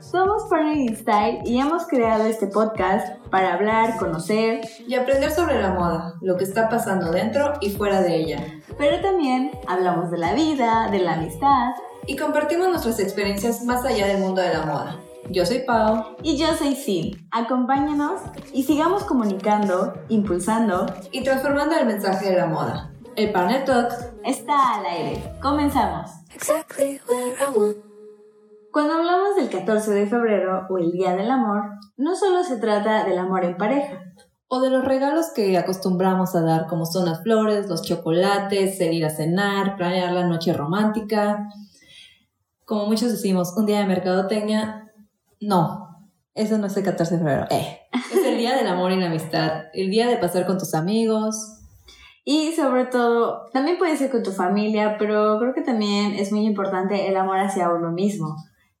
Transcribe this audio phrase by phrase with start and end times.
[0.00, 5.72] Somos Partner Style y hemos creado este podcast para hablar, conocer y aprender sobre la
[5.72, 8.46] moda, lo que está pasando dentro y fuera de ella.
[8.78, 11.72] Pero también hablamos de la vida, de la amistad
[12.06, 14.98] y compartimos nuestras experiencias más allá del mundo de la moda.
[15.30, 16.16] Yo soy Pau.
[16.22, 17.26] Y yo soy Sil.
[17.30, 18.20] Acompáñanos
[18.52, 22.92] y sigamos comunicando, impulsando y transformando el mensaje de la moda.
[23.16, 25.22] El Partner Talks está al aire.
[25.40, 26.10] Comenzamos.
[28.72, 31.62] Cuando hablamos del 14 de febrero o el Día del Amor,
[31.98, 34.02] no solo se trata del amor en pareja.
[34.48, 38.94] O de los regalos que acostumbramos a dar, como son las flores, los chocolates, el
[38.94, 41.50] ir a cenar, planear la noche romántica.
[42.64, 44.90] Como muchos decimos, un día de mercadotecnia,
[45.38, 47.46] no, eso no es el 14 de febrero.
[47.50, 50.72] Eh, es el día del amor y la amistad, el día de pasar con tus
[50.72, 51.58] amigos,
[52.24, 56.46] y sobre todo, también puede ser con tu familia, pero creo que también es muy
[56.46, 58.36] importante el amor hacia uno mismo.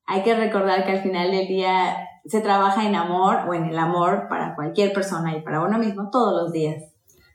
[0.06, 3.78] Hay que recordar que al final del día se trabaja en amor o en el
[3.78, 6.84] amor para cualquier persona y para uno mismo todos los días.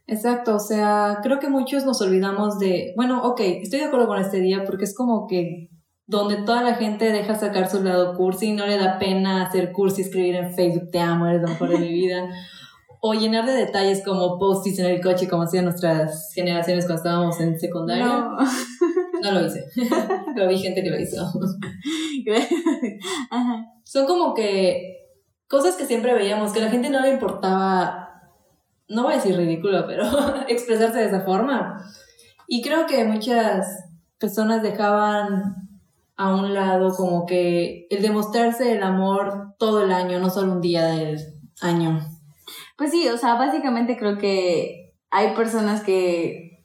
[0.05, 4.19] Exacto, o sea, creo que muchos nos olvidamos de, bueno, ok, estoy de acuerdo con
[4.19, 5.69] este día porque es como que
[6.05, 10.03] donde toda la gente deja sacar su lado cursi, no le da pena hacer cursi,
[10.03, 12.29] escribir en Facebook, te amo, eres lo mejor de mi vida.
[13.01, 17.39] o llenar de detalles como post-its en el coche como hacían nuestras generaciones cuando estábamos
[17.39, 18.05] en secundaria.
[18.05, 18.37] No,
[19.21, 19.65] no lo hice,
[20.35, 21.31] pero vi gente que lo hizo.
[23.83, 24.97] Son como que
[25.47, 28.31] cosas que siempre veíamos, que a la gente no le importaba,
[28.89, 30.05] no voy a decir ridículo, pero
[30.47, 31.83] expresarse de esa forma.
[32.47, 33.67] Y creo que muchas
[34.17, 35.67] personas dejaban
[36.15, 40.61] a un lado como que el demostrarse el amor todo el año, no solo un
[40.61, 41.19] día del
[41.61, 41.99] año.
[42.77, 46.56] Pues sí, o sea, básicamente creo que hay personas que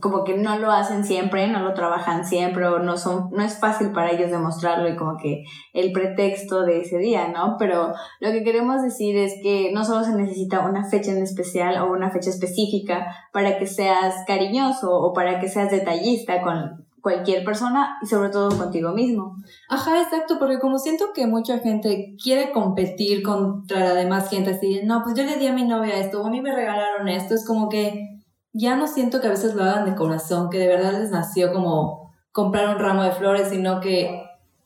[0.00, 3.58] como que no lo hacen siempre, no lo trabajan siempre o no son no es
[3.58, 7.56] fácil para ellos demostrarlo y como que el pretexto de ese día, ¿no?
[7.58, 11.76] Pero lo que queremos decir es que no solo se necesita una fecha en especial
[11.82, 17.44] o una fecha específica para que seas cariñoso o para que seas detallista con cualquier
[17.44, 19.36] persona y sobre todo contigo mismo.
[19.68, 24.80] Ajá, exacto, porque como siento que mucha gente quiere competir contra la demás gente, así,
[24.84, 27.34] no, pues yo le di a mi novia esto, o a mí me regalaron esto,
[27.34, 28.11] es como que
[28.52, 31.52] ya no siento que a veces lo hagan de corazón, que de verdad les nació
[31.52, 34.22] como comprar un ramo de flores, sino que,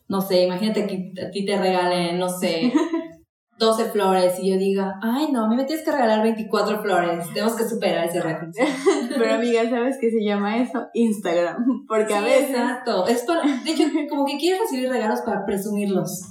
[0.08, 2.72] no sé, imagínate que a ti te regalen, no sé,
[3.58, 7.26] 12 flores y yo diga, ay no, a mí me tienes que regalar 24 flores,
[7.32, 8.50] tenemos que superar ese récord.
[9.16, 10.88] Pero amiga, ¿sabes qué se llama eso?
[10.92, 12.50] Instagram, porque a veces...
[12.50, 16.28] Exacto, es de hecho, como que quieres recibir regalos para presumirlos.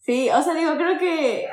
[0.00, 1.46] Sí, o sea, digo, creo que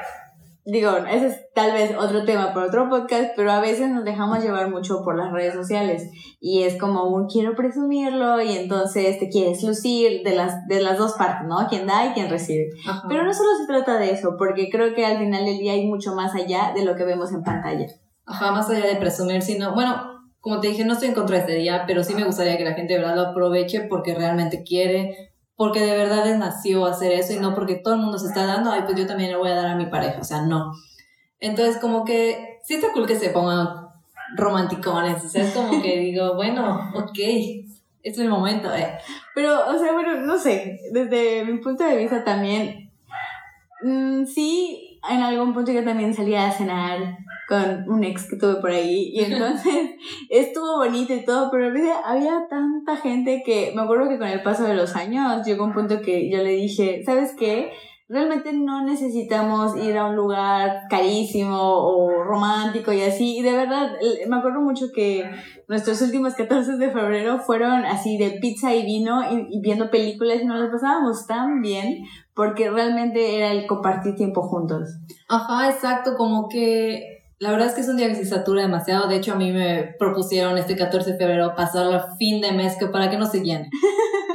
[0.71, 4.43] digo, ese es tal vez otro tema para otro podcast, pero a veces nos dejamos
[4.43, 6.09] llevar mucho por las redes sociales
[6.39, 10.97] y es como un quiero presumirlo y entonces te quieres lucir de las, de las
[10.97, 11.67] dos partes, ¿no?
[11.67, 12.69] Quien da y quien recibe.
[13.07, 15.87] Pero no solo se trata de eso, porque creo que al final del día hay
[15.87, 17.87] mucho más allá de lo que vemos en pantalla.
[18.25, 19.95] Ajá, más allá de presumir, sino, bueno,
[20.39, 22.63] como te dije, no estoy en contra de este día, pero sí me gustaría que
[22.63, 27.11] la gente de verdad lo aproveche porque realmente quiere, porque de verdad les nació hacer
[27.11, 29.35] eso y no porque todo el mundo se está dando, ay, pues yo también le
[29.35, 30.71] voy a dar a mi pareja, o sea, no.
[31.41, 33.67] Entonces, como que sí está cool que se pongan
[34.37, 37.19] romanticones, o sea, es como que digo, bueno, ok,
[38.01, 38.99] es el momento, eh.
[39.35, 42.93] Pero, o sea, bueno, no sé, desde mi punto de vista también,
[43.83, 47.17] mm, sí, en algún punto yo también salía a cenar
[47.49, 49.95] con un ex que tuve por ahí y entonces
[50.29, 51.67] estuvo bonito y todo, pero
[52.05, 55.73] había tanta gente que me acuerdo que con el paso de los años llegó un
[55.73, 57.71] punto que yo le dije, ¿sabes qué?
[58.07, 63.37] Realmente no necesitamos ir a un lugar carísimo o romántico y así.
[63.37, 63.91] Y de verdad,
[64.27, 65.29] me acuerdo mucho que
[65.67, 70.41] nuestros últimos 14 de febrero fueron así de pizza y vino y, y viendo películas
[70.41, 71.99] y nos las pasábamos tan bien
[72.33, 74.89] porque realmente era el compartir tiempo juntos.
[75.27, 79.07] Ajá, exacto, como que la verdad es que es un día que se satura demasiado.
[79.07, 82.75] De hecho, a mí me propusieron este 14 de febrero pasarlo a fin de mes
[82.77, 83.69] que para que no se llene.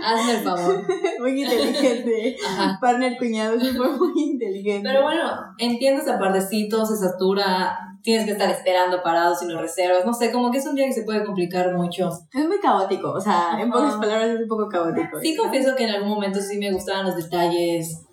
[0.02, 0.82] Hazme el favor.
[1.20, 2.36] Muy inteligente.
[2.46, 2.78] Ajá.
[2.80, 4.88] Partner cuñado, sí fue muy inteligente.
[4.88, 10.06] Pero bueno, entiendo esa partecito, se satura, tienes que estar esperando parados y no reservas.
[10.06, 12.08] No sé, como que es un día que se puede complicar mucho.
[12.32, 15.20] Es muy caótico, o sea, en pocas palabras es un poco caótico.
[15.20, 18.03] Sí, confieso que en algún momento sí me gustaban los detalles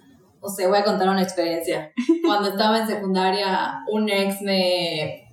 [0.42, 1.94] o sea, voy a contar una experiencia.
[2.26, 5.28] Cuando estaba en secundaria, un ex me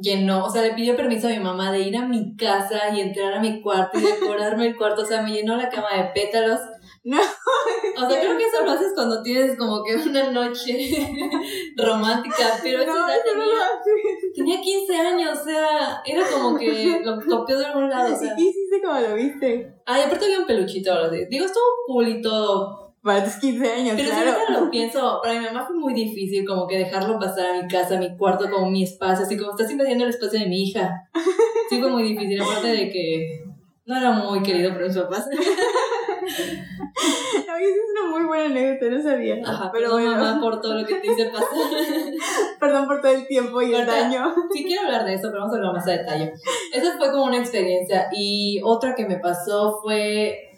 [0.00, 3.00] llenó, o sea, le pidió permiso a mi mamá de ir a mi casa y
[3.00, 6.10] entrar a mi cuarto y decorarme el cuarto, o sea, me llenó la cama de
[6.14, 6.60] pétalos.
[7.04, 7.18] No.
[7.18, 10.72] O sea, creo que eso lo haces cuando tienes como que una noche
[11.76, 14.04] romántica, pero no, tenía,
[14.34, 18.34] tenía 15 años, o sea, era como que lo copió de algún lado, o sea.
[18.36, 19.74] ¿Y hiciste como lo viste?
[19.84, 24.10] Ay, aparte había un peluchito, digo, estuvo cool y todo, para tus 15 años, Pero
[24.10, 24.24] claro.
[24.24, 27.62] si ahorita lo pienso, para mi mamá fue muy difícil como que dejarlo pasar a
[27.62, 30.46] mi casa, a mi cuarto, como mi espacio, así como estás invadiendo el espacio de
[30.46, 31.08] mi hija.
[31.68, 33.44] Sí fue muy difícil, aparte de que
[33.86, 35.26] no era muy querido por mis papás.
[37.48, 39.40] Ay, esa es una muy buena anécdota, no sabía.
[39.42, 41.48] Ajá, pero perdón, bueno, mamá por todo lo que te hice pasar.
[42.60, 44.34] perdón por todo el tiempo y el daño.
[44.52, 46.34] Sí quiero hablar de eso, pero vamos a hablar más a detalle.
[46.74, 48.08] Esa fue como una experiencia.
[48.12, 50.51] Y otra que me pasó fue...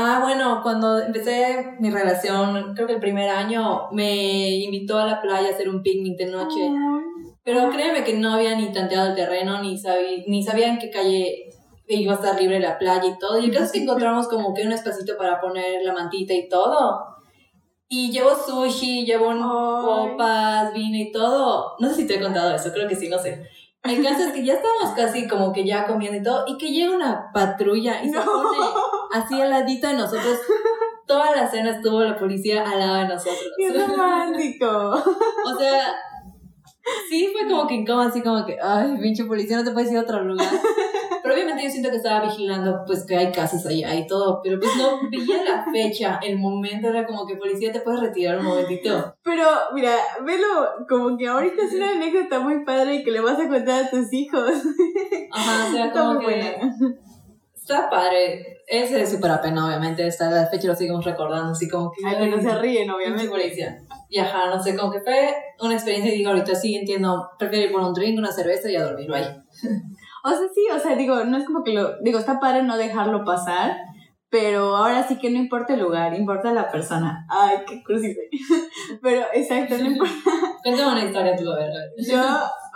[0.00, 5.20] Ah, bueno, cuando empecé mi relación, creo que el primer año, me invitó a la
[5.20, 6.70] playa a hacer un picnic de noche.
[7.42, 10.90] Pero créeme que no había ni tanteado el terreno, ni, sabí, ni sabía en qué
[10.90, 11.50] calle
[11.88, 13.40] iba a estar libre la playa y todo.
[13.40, 16.48] Y el caso es que encontramos como que un espacito para poner la mantita y
[16.48, 17.00] todo.
[17.88, 19.32] Y llevo sushi, llevo
[19.82, 21.74] copas, vino y todo.
[21.80, 23.42] No sé si te he contado eso, creo que sí, no sé.
[23.82, 26.70] El caso es que ya estábamos casi como que ya comiendo y todo, y que
[26.70, 28.58] llega una patrulla y se pone
[29.12, 30.38] así al ladito de nosotros.
[31.06, 33.52] Toda la cena estuvo la policía al lado de nosotros.
[33.56, 34.66] ¡Qué romántico!
[34.68, 35.96] O sea,
[37.08, 39.98] sí fue como que incómodo, así como que, ay, pinche policía, no te puedes ir
[39.98, 40.48] a otro lugar.
[41.22, 44.58] Pero obviamente yo siento que estaba vigilando, pues que hay casas allá y todo, pero
[44.58, 48.44] pues no veía la fecha, el momento, era como que policía, te puedes retirar un
[48.44, 49.14] momentito.
[49.22, 49.44] Pero,
[49.74, 49.94] mira,
[50.24, 50.46] velo
[50.88, 53.90] como que ahorita es una anécdota muy padre y que le vas a contar a
[53.90, 54.52] tus hijos.
[55.32, 56.76] Ajá, o sea, Está como muy que buena.
[57.74, 58.62] Está padre.
[58.66, 62.06] Ese es súper pena, obviamente, hasta la fecha lo seguimos recordando, así como que...
[62.06, 63.30] Ay, pero se ríen, obviamente.
[64.10, 67.66] Y ajá, no sé, como que fue una experiencia y digo, ahorita sí entiendo, prefiero
[67.66, 69.26] ir por un drink, una cerveza y a dormir, ahí.
[70.24, 72.00] O sea, sí, o sea, digo, no es como que lo.
[72.02, 73.76] Digo, está padre no dejarlo pasar,
[74.30, 77.24] pero ahora sí que no importa el lugar, importa la persona.
[77.30, 78.16] Ay, qué soy.
[79.02, 80.14] Pero, exacto, no importa.
[80.62, 81.70] Cuéntame una historia tú, a ver.
[81.98, 82.20] Yo,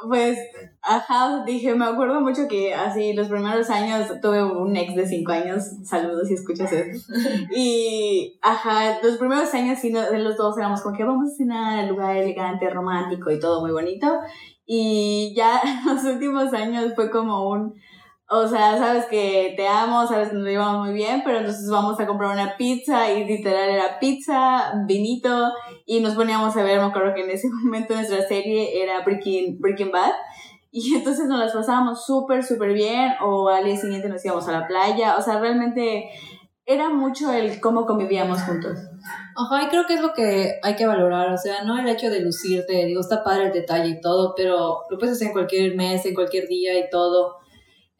[0.09, 0.39] pues,
[0.83, 5.33] ajá, dije, me acuerdo mucho que así los primeros años tuve un ex de cinco
[5.33, 7.13] años, saludos si escuchas esto.
[7.55, 11.89] Y, ajá, los primeros años sí, los dos éramos como que vamos a cenar al
[11.89, 14.07] lugar elegante, romántico y todo muy bonito.
[14.67, 17.75] Y ya los últimos años fue como un,
[18.35, 22.01] o sea, sabes que te amo, sabes que nos llevamos muy bien, pero entonces vamos
[22.01, 25.53] a comprar una pizza y literal era pizza, vinito
[25.85, 29.61] y nos poníamos a ver, me acuerdo que en ese momento nuestra serie era Breaking,
[29.61, 30.13] Breaking Bad
[30.71, 34.53] y entonces nos las pasábamos súper, súper bien o al día siguiente nos íbamos a
[34.53, 36.09] la playa, o sea, realmente
[36.65, 38.79] era mucho el cómo convivíamos juntos.
[39.37, 42.09] Ajá, y creo que es lo que hay que valorar, o sea, no el hecho
[42.09, 45.77] de lucirte, digo, está padre el detalle y todo, pero lo puedes hacer en cualquier
[45.77, 47.42] mes, en cualquier día y todo.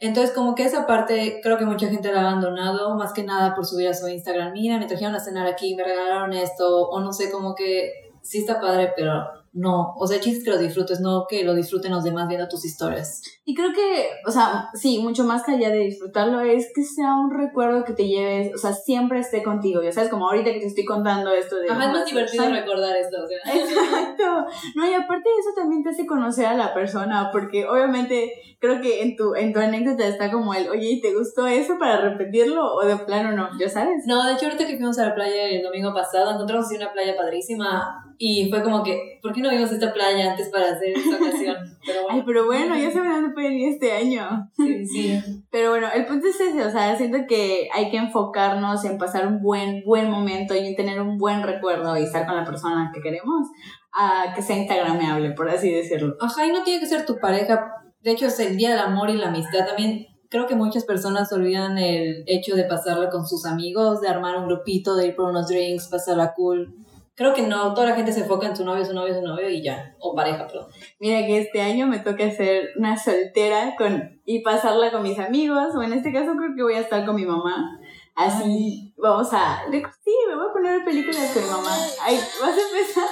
[0.05, 3.55] Entonces, como que esa parte creo que mucha gente la ha abandonado, más que nada
[3.55, 6.99] por subir a su Instagram, mira, me trajeron a cenar aquí, me regalaron esto, o
[6.99, 9.13] no sé, como que sí está padre, pero
[9.55, 12.27] no, o sea, el chiste es que lo disfrutes, no que lo disfruten los demás
[12.27, 13.21] viendo tus historias.
[13.45, 17.15] Y creo que, o sea, sí, mucho más que allá de disfrutarlo es que sea
[17.15, 20.61] un recuerdo que te lleves, o sea, siempre esté contigo, ya sabes, como ahorita que
[20.61, 21.71] te estoy contando esto de...
[21.71, 23.39] Ajá, es más divertido recordar esto, o sea.
[23.55, 24.47] Exacto.
[24.75, 28.81] No, y aparte de eso también te hace conocer a la persona, porque obviamente creo
[28.81, 32.01] que en tu, en tu anécdota está como el, oye, ¿y te gustó eso para
[32.01, 32.75] repetirlo?
[32.75, 34.05] O de plano no, ya sabes.
[34.07, 36.93] No, de hecho, ahorita que fuimos a la playa el domingo pasado, encontramos así una
[36.93, 40.97] playa padrísima y fue como que, ¿por qué no vimos esta playa antes para hacer
[40.97, 41.57] esta ocasión?
[41.85, 44.51] Pero Ay, bueno, pero bueno, ya saben dónde pueden ir este año.
[44.57, 45.21] sí, sí.
[45.51, 49.27] Pero bueno, el punto es ese, o sea, siento que hay que enfocarnos en pasar
[49.27, 52.91] un buen, buen momento y en tener un buen recuerdo y estar con la persona
[52.95, 53.49] que queremos,
[53.93, 56.17] a que sea instagrameable, por así decirlo.
[56.21, 57.73] Ajá, y no tiene que ser tu pareja.
[58.01, 59.67] De hecho, es el Día del Amor y la Amistad.
[59.67, 64.39] También creo que muchas personas olvidan el hecho de pasarla con sus amigos, de armar
[64.39, 66.75] un grupito, de ir por unos drinks, pasarla cool.
[67.15, 69.51] Creo que no, toda la gente se enfoca en su novio, su novio, su novio
[69.51, 69.95] y ya.
[69.99, 70.69] O pareja, perdón.
[70.99, 75.75] Mira que este año me toca ser una soltera con, y pasarla con mis amigos,
[75.77, 77.79] o en este caso creo que voy a estar con mi mamá.
[78.15, 79.63] Así, vamos a...
[79.71, 81.77] Sí, me voy a poner películas con mi mamá.
[82.03, 83.09] Ay, vas a empezar.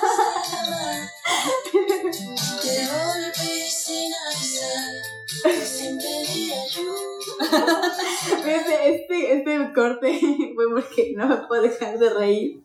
[8.47, 10.21] Este, este, este corte
[10.55, 12.63] fue porque no me puedo dejar de reír.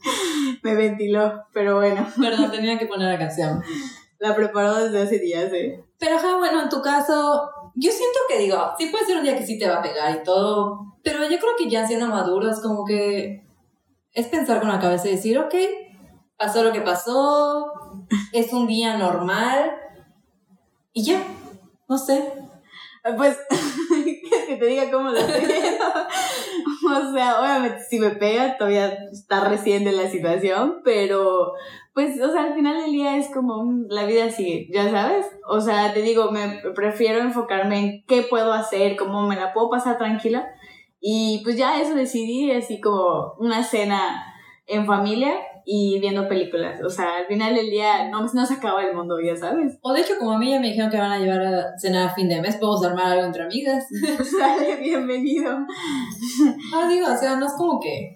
[0.64, 3.62] Me ventiló, pero bueno, Perdón, tenía que poner la canción.
[4.20, 5.84] la preparó desde hace días, ¿eh?
[6.00, 9.38] Pero ajá, bueno, en tu caso, yo siento que digo, sí puede ser un día
[9.38, 12.62] que sí te va a pegar y todo, pero yo creo que ya siendo maduros,
[12.62, 13.46] como que
[14.12, 15.54] es pensar con la cabeza y decir, ok,
[16.38, 17.72] pasó lo que pasó,
[18.34, 19.72] es un día normal
[20.96, 21.22] y ya,
[21.90, 22.24] no sé.
[23.18, 23.38] Pues,
[23.90, 25.78] ¿quieres que te diga cómo lo sé?
[26.88, 31.52] o sea, obviamente si me pega, todavía está recién de la situación, pero
[31.94, 35.26] pues, o sea, al final del día es como la vida sigue, ya sabes.
[35.48, 39.70] O sea, te digo, me prefiero enfocarme en qué puedo hacer, cómo me la puedo
[39.70, 40.48] pasar tranquila.
[41.02, 44.34] Y pues ya eso decidí, así como una cena
[44.66, 45.36] en familia
[45.66, 46.80] y viendo películas.
[46.84, 49.78] O sea, al final del día no, no se acaba el mundo, ya sabes.
[49.82, 52.10] O de hecho, como a mí ya me dijeron que van a llevar a cenar
[52.10, 53.86] a fin de mes, podemos armar algo entre amigas.
[54.40, 55.58] Sale, bienvenido.
[56.74, 58.16] Ah, digo, o sea, no es como que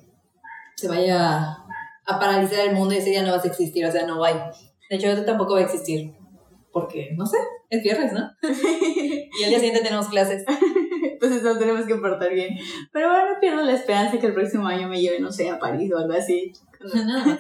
[0.75, 1.57] se vaya
[2.05, 4.35] a paralizar el mundo y ese día no vas a existir, o sea, no hay.
[4.89, 6.13] De hecho, yo tampoco voy a existir.
[6.71, 7.37] Porque, no sé,
[7.71, 8.29] es viernes, ¿no?
[8.41, 10.45] Y el día siguiente tenemos clases.
[11.01, 12.57] Entonces nos tenemos que portar bien.
[12.93, 15.59] Pero bueno, no pierdo la esperanza que el próximo año me lleve, no sé, a
[15.59, 16.53] París o algo así.
[17.05, 17.39] Nada más.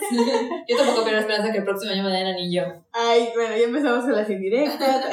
[0.67, 2.83] Yo tampoco pierdo esperanza que el próximo año me den anillo.
[2.91, 5.05] Ay, bueno, ya empezamos con las indirectas.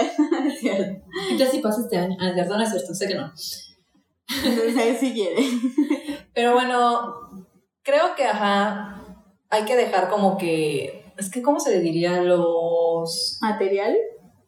[0.61, 2.17] ¿Qué tal si pasa este año?
[2.19, 3.33] Ah, no es cierto, sé que no.
[4.45, 5.37] Entonces ahí sí quiere.
[6.35, 9.01] Pero bueno, creo que, ajá,
[9.49, 11.13] hay que dejar como que...
[11.17, 12.21] Es que, ¿cómo se le diría?
[12.21, 13.39] Los...
[13.41, 13.97] ¿Material?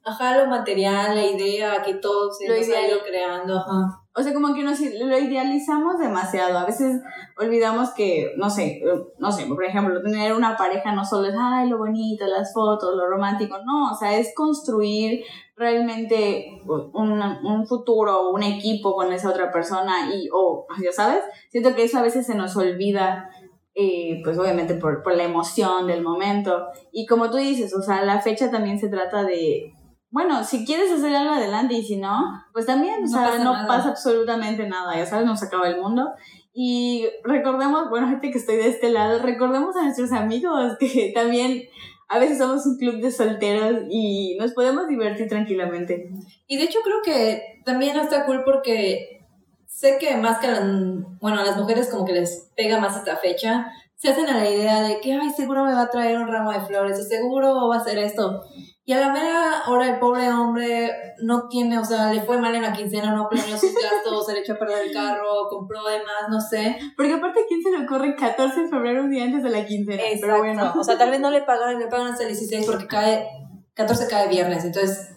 [0.05, 4.03] Ajá, lo material, la idea, que todo se Lo nos ha ido creando, ajá.
[4.19, 6.59] O sea, como que nos lo idealizamos demasiado.
[6.59, 7.01] A veces
[7.37, 8.83] olvidamos que, no sé,
[9.19, 12.97] no sé, por ejemplo, tener una pareja no solo es, ay, lo bonito, las fotos,
[12.97, 13.59] lo romántico.
[13.65, 15.23] No, o sea, es construir
[15.57, 21.75] realmente un, un futuro, un equipo con esa otra persona y, o, ya sabes, siento
[21.75, 23.31] que eso a veces se nos olvida.
[23.81, 26.67] eh, pues obviamente por, por la emoción del momento.
[26.91, 29.73] Y como tú dices, o sea, la fecha también se trata de,
[30.11, 33.45] bueno, si quieres hacer algo adelante y si no, pues también, o No sea, pasa
[33.45, 33.67] no nada.
[33.69, 36.11] pasa absolutamente nada, ya sabes, nos acaba el mundo.
[36.53, 41.63] Y recordemos, bueno, gente que estoy de este lado, recordemos a nuestros amigos que también
[42.09, 46.11] a veces somos un club de solteros y nos podemos divertir tranquilamente.
[46.47, 49.21] Y de hecho creo que también está cool porque
[49.67, 50.65] sé que más que a las,
[51.21, 54.49] bueno, a las mujeres como que les pega más esta fecha, se hacen a la
[54.49, 57.69] idea de que, ay, seguro me va a traer un ramo de flores, o seguro
[57.69, 58.43] va a hacer esto.
[58.89, 62.55] Y a la mera hora el pobre hombre no tiene, o sea, le fue mal
[62.55, 65.85] en la quincena, no planeó sus gastos, se le echó a perder el carro, compró
[65.87, 66.79] de más, no sé.
[66.97, 69.67] Porque aparte, ¿a quién se le ocurre 14 de febrero, un día antes de la
[69.67, 70.03] quincena?
[70.19, 72.87] Pero bueno, O sea, tal vez no le pagaron, le pagan hasta el 16 porque
[72.87, 73.29] cae,
[73.75, 75.11] 14 cae viernes, entonces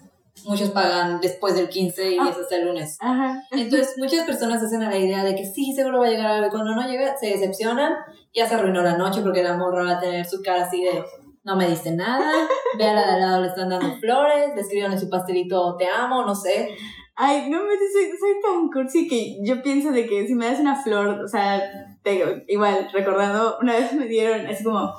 [0.43, 2.27] muchos pagan después del 15 y Ah.
[2.29, 2.97] es hasta el lunes.
[2.99, 3.41] ajá.
[3.51, 6.47] Entonces, muchas personas hacen a la idea de que sí, seguro va a llegar algo.
[6.47, 7.93] Y cuando no llega, se decepcionan.
[8.33, 11.03] Ya se arruinó la noche porque la morra va a tener su cara así de
[11.43, 12.31] no me diste nada.
[12.77, 14.55] Ve a la de al lado, le están dando flores.
[14.55, 16.69] Le escribieron en su pastelito te amo, no sé.
[17.15, 20.59] Ay, no me soy, soy tan cursi que yo pienso de que si me das
[20.59, 21.61] una flor, o sea,
[22.03, 24.91] te- igual, recordando, una vez me dieron así como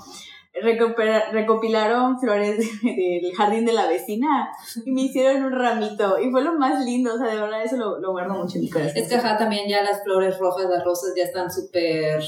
[1.32, 4.50] recopilaron flores del jardín de la vecina
[4.84, 7.76] y me hicieron un ramito y fue lo más lindo, o sea, de verdad eso
[7.76, 8.96] lo, lo guardo mucho en mi corazón.
[8.96, 12.22] Es que ajá, también ya las flores rojas, las rosas ya están súper.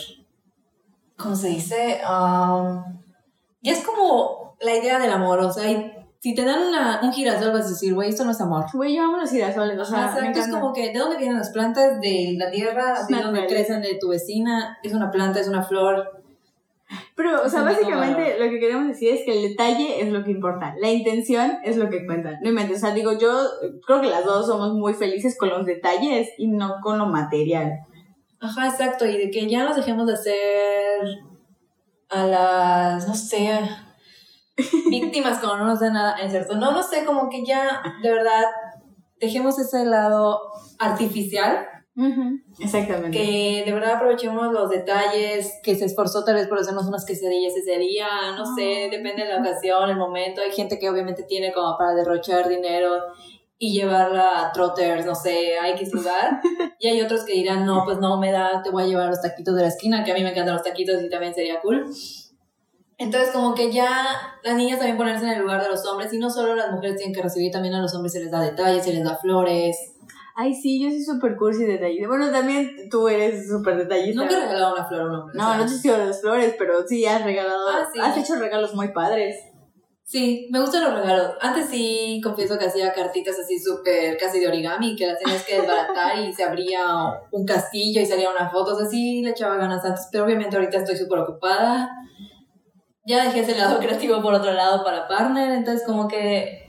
[1.17, 2.01] ¿Cómo se dice?
[2.09, 2.83] Um,
[3.65, 5.41] ya es como la idea del amor.
[5.41, 5.91] O sea, y
[6.21, 8.67] si te dan una, un girasol, vas a decir, güey, esto no es amor.
[8.73, 11.51] Güey, yo amo los girasoles, o sea, Exacto, es como que de dónde vienen las
[11.51, 13.53] plantas, de la tierra, de Naturales.
[13.53, 16.23] crecen de tu vecina, es una planta, es una flor.
[17.17, 20.31] Pero, o sea, básicamente lo que queremos decir es que el detalle es lo que
[20.31, 20.75] importa.
[20.79, 22.39] La intención es lo que cuenta.
[22.43, 22.79] No inventes.
[22.79, 23.35] O sea, digo, yo
[23.87, 27.81] creo que las dos somos muy felices con los detalles y no con lo material.
[28.41, 31.19] Ajá, exacto, y de que ya nos dejemos de hacer
[32.15, 33.61] a las, no sé,
[34.89, 38.11] víctimas como no nos da nada, es cierto, no, no sé, como que ya, de
[38.11, 38.45] verdad,
[39.21, 40.41] dejemos ese lado
[40.79, 41.67] artificial,
[42.59, 43.17] Exactamente.
[43.17, 47.55] que de verdad aprovechemos los detalles, que se esforzó tal vez por hacernos unas quesadillas
[47.57, 48.07] ese día,
[48.37, 48.91] no sé, Ay.
[48.91, 52.91] depende de la ocasión, el momento, hay gente que obviamente tiene como para derrochar dinero
[53.65, 56.41] y llevarla a trotters, no sé, a X lugar,
[56.79, 59.23] y hay otros que dirán, no, pues no me da, te voy a llevar los
[59.23, 61.87] taquitos de la esquina, que a mí me encantan los taquitos y también sería cool.
[62.99, 64.07] Entonces, como que ya
[64.43, 66.97] las niñas también ponerse en el lugar de los hombres, y no solo las mujeres
[66.97, 69.77] tienen que recibir, también a los hombres se les da detalles, se les da flores.
[70.37, 72.09] Ay, sí, yo soy súper cursi detallista.
[72.09, 74.21] Bueno, también tú eres súper detallista.
[74.21, 75.39] Nunca he regalado una flor a un hombre.
[75.39, 75.59] No, sea.
[75.59, 77.69] no te he sido las flores, pero sí has regalado.
[77.69, 78.01] Ah, sí.
[78.01, 79.37] Has hecho regalos muy padres.
[80.07, 81.33] Sí, me gustan los regalos.
[81.41, 85.59] Antes sí, confieso que hacía cartitas así súper casi de origami, que las tenías que
[85.59, 86.85] desbaratar y se abría
[87.33, 88.75] un castillo y salía una foto.
[88.75, 91.91] O sea, sí le echaba ganas antes, pero obviamente ahorita estoy súper ocupada.
[93.07, 96.61] Ya dejé ese lado creativo por otro lado para partner, entonces como que...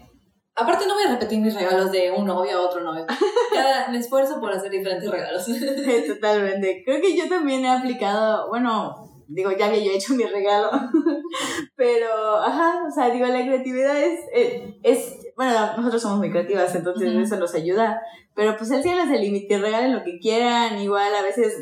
[0.57, 3.05] Aparte no voy a repetir mis regalos de un novio a otro novio.
[3.53, 5.45] Cada, me esfuerzo por hacer diferentes regalos.
[6.07, 6.83] Totalmente.
[6.85, 10.71] Creo que yo también he aplicado, bueno, digo, ya había yo hecho mi regalo,
[11.75, 16.73] pero, ajá, o sea, digo, la creatividad es, eh, es, bueno, nosotros somos muy creativas,
[16.75, 17.19] entonces Ujú.
[17.19, 18.01] eso nos ayuda,
[18.35, 21.53] pero pues el cielo es el límite, regalen lo que quieran, igual a veces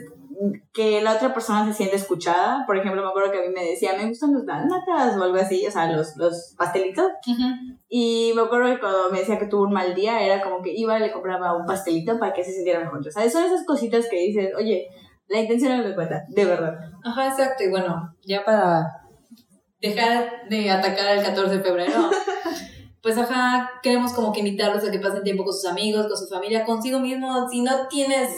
[0.74, 3.64] que la otra persona se siente escuchada, por ejemplo, me acuerdo que a mí me
[3.64, 7.12] decía, me gustan los dálmatas o algo así, o sea, los, los pastelitos,
[7.88, 10.74] y me acuerdo que cuando me decía que tuvo un mal día, era como que
[10.74, 13.00] iba y le compraba un pastelito para que se sintiera mejor.
[13.00, 14.88] O sea, son esas cositas que dices, oye,
[15.34, 16.76] La intención es lo que cuenta, de verdad.
[17.04, 17.64] Ajá, exacto.
[17.64, 18.86] Y bueno, ya para
[19.82, 22.12] dejar de atacar el 14 de febrero,
[23.02, 26.28] pues ajá, queremos como que invitarlos a que pasen tiempo con sus amigos, con su
[26.28, 27.50] familia, consigo mismo.
[27.50, 28.30] Si no tienes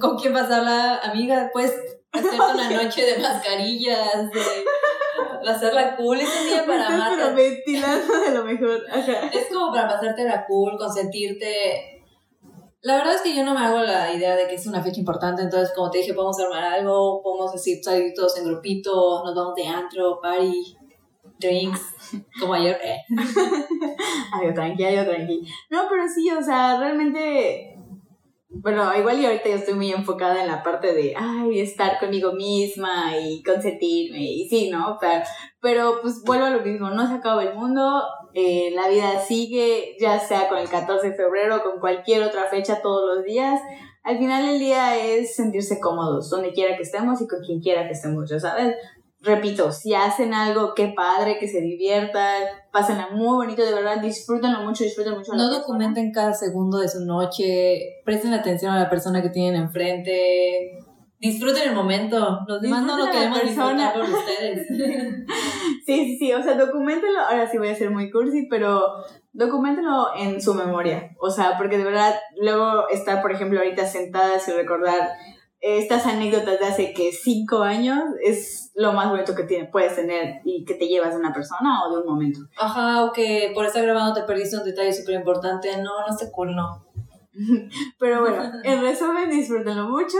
[0.00, 1.74] con quién pasarla, amiga, pues
[2.10, 6.20] hacerte una noche de mascarillas, de hacerla cool.
[6.20, 7.16] Es un día para amarte.
[7.18, 8.82] pero ventilando de lo mejor.
[8.90, 9.28] Ajá.
[9.30, 11.97] Es como para pasarte la cool, consentirte.
[12.82, 15.00] La verdad es que yo no me hago la idea de que es una fecha
[15.00, 19.34] importante, entonces como te dije, podemos armar algo, podemos decir, salir todos en grupitos, nos
[19.34, 20.76] vamos de antro, party,
[21.40, 21.80] drinks,
[22.40, 22.78] como ayer.
[22.82, 22.98] eh.
[24.32, 25.40] Ay, tranqui, ay, tranqui.
[25.70, 27.74] No, pero sí, o sea, realmente.
[28.50, 32.32] Bueno, igual y ahorita yo estoy muy enfocada en la parte de, ay, estar conmigo
[32.32, 34.98] misma y consentirme, y sí, ¿no?
[35.00, 35.24] Pero,
[35.60, 38.02] pero pues vuelvo a lo mismo, no se acaba el mundo,
[38.34, 42.80] eh, la vida sigue, ya sea con el 14 de febrero, con cualquier otra fecha
[42.82, 43.60] todos los días.
[44.04, 47.86] Al final del día es sentirse cómodos, donde quiera que estemos y con quien quiera
[47.86, 48.74] que estemos, ya sabes.
[49.20, 54.60] Repito, si hacen algo, qué padre, que se diviertan, pásenla muy bonito, de verdad, disfrútenlo
[54.60, 55.32] mucho, disfruten mucho.
[55.32, 55.60] a la No persona.
[55.66, 60.78] documenten cada segundo de su noche, presten atención a la persona que tienen enfrente,
[61.18, 64.66] disfruten el momento, los demás no lo queremos disfrutar por ustedes.
[65.84, 68.88] Sí, sí, sí, o sea, documentenlo, ahora sí voy a ser muy cursi, pero
[69.32, 74.46] documentenlo en su memoria, o sea, porque de verdad, luego estar, por ejemplo, ahorita sentadas
[74.48, 75.08] y recordar
[75.60, 80.40] estas anécdotas de hace que cinco años es lo más bonito que tiene, puedes tener
[80.44, 82.40] y que te llevas de una persona o de un momento.
[82.58, 86.30] Ajá, o que por estar grabando te perdiste un detalle súper importante, no, no sé
[86.30, 86.87] cool, no.
[87.98, 90.18] Pero bueno, en resumen, disfrútenlo mucho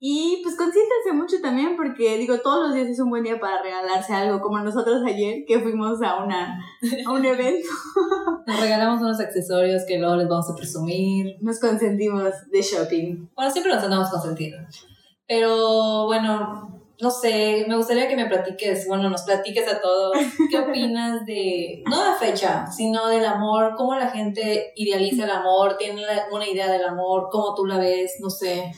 [0.00, 3.62] y pues consiéntense mucho también porque digo, todos los días es un buen día para
[3.62, 6.58] regalarse algo, como nosotros ayer que fuimos a, una,
[7.06, 7.68] a un evento,
[8.46, 11.36] Nos regalamos unos accesorios que luego les vamos a presumir.
[11.40, 13.28] nos consentimos de shopping.
[13.36, 14.86] Bueno, siempre nos andamos consentidos.
[15.28, 20.16] Pero bueno, no sé, me gustaría que me platiques, bueno, nos platiques a todos,
[20.48, 23.74] ¿qué opinas de, no de la fecha, sino del amor?
[23.76, 25.76] ¿Cómo la gente idealiza el amor?
[25.76, 26.00] ¿Tiene
[26.30, 27.28] una idea del amor?
[27.32, 28.18] ¿Cómo tú la ves?
[28.20, 28.72] No sé.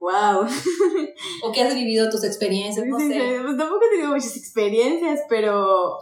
[0.00, 0.46] ¡Wow!
[1.44, 2.84] ¿O qué has vivido, tus experiencias?
[2.84, 3.38] No sí, sé.
[3.44, 5.98] Pues tampoco he tenido muchas experiencias, pero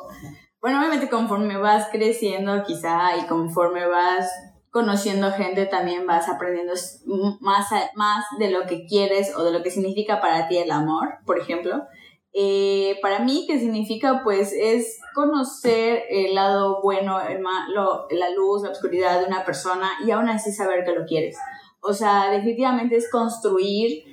[0.63, 4.31] bueno, obviamente conforme vas creciendo quizá y conforme vas
[4.77, 6.75] conociendo gente también vas aprendiendo
[7.41, 11.15] más, más de lo que quieres o de lo que significa para ti el amor,
[11.25, 11.85] por ejemplo.
[12.35, 14.21] Eh, para mí, ¿qué significa?
[14.23, 20.11] Pues es conocer el lado bueno, el la luz, la oscuridad de una persona y
[20.11, 21.39] aún así saber que lo quieres.
[21.81, 24.05] O sea, definitivamente es construir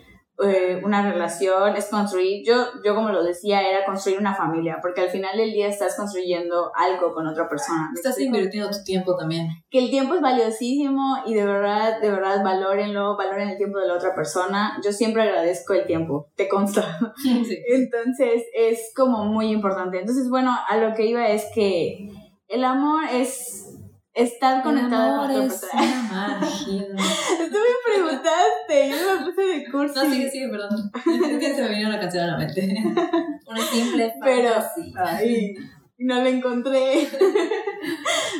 [0.43, 5.01] eh, una relación, es construir, yo, yo como lo decía, era construir una familia, porque
[5.01, 7.89] al final del día estás construyendo algo con otra persona.
[7.93, 8.35] ¿me Estás explico?
[8.37, 9.47] invirtiendo tu tiempo también.
[9.69, 13.87] Que el tiempo es valiosísimo y de verdad, de verdad, valórenlo, valoren el tiempo de
[13.87, 14.79] la otra persona.
[14.83, 16.99] Yo siempre agradezco el tiempo, te consta.
[17.23, 17.57] Sí.
[17.67, 19.99] Entonces es como muy importante.
[19.99, 22.09] Entonces, bueno, a lo que iba es que
[22.47, 23.72] el amor es
[24.13, 26.39] estar conectado con otra persona.
[26.65, 29.95] Tú me preguntaste, yo me puse de cursi.
[29.95, 30.91] No, sigue, sigue, perdón.
[30.95, 32.83] Es que se me vino una canción a la mente.
[33.47, 34.51] Una simple Pero,
[34.97, 35.55] ay,
[35.97, 37.07] no lo encontré.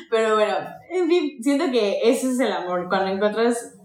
[0.09, 0.55] Pero bueno,
[0.89, 2.87] en fin, siento que ese es el amor.
[2.87, 3.75] Cuando encuentras.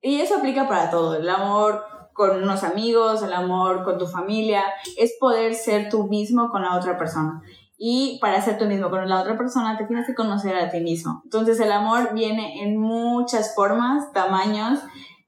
[0.00, 1.16] Y eso aplica para todo.
[1.16, 4.62] El amor con unos amigos, el amor con tu familia.
[4.96, 7.42] Es poder ser tú mismo con la otra persona.
[7.80, 10.80] Y para ser tú mismo con la otra persona, te tienes que conocer a ti
[10.80, 11.20] mismo.
[11.24, 14.80] Entonces, el amor viene en muchas formas, tamaños,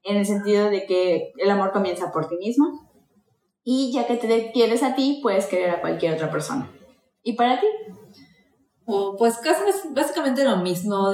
[0.03, 2.89] en el sentido de que el amor comienza por ti mismo.
[3.63, 6.69] Y ya que te quieres a ti, puedes querer a cualquier otra persona.
[7.23, 7.67] ¿Y para ti?
[8.85, 11.09] O, pues casi es básicamente lo mismo.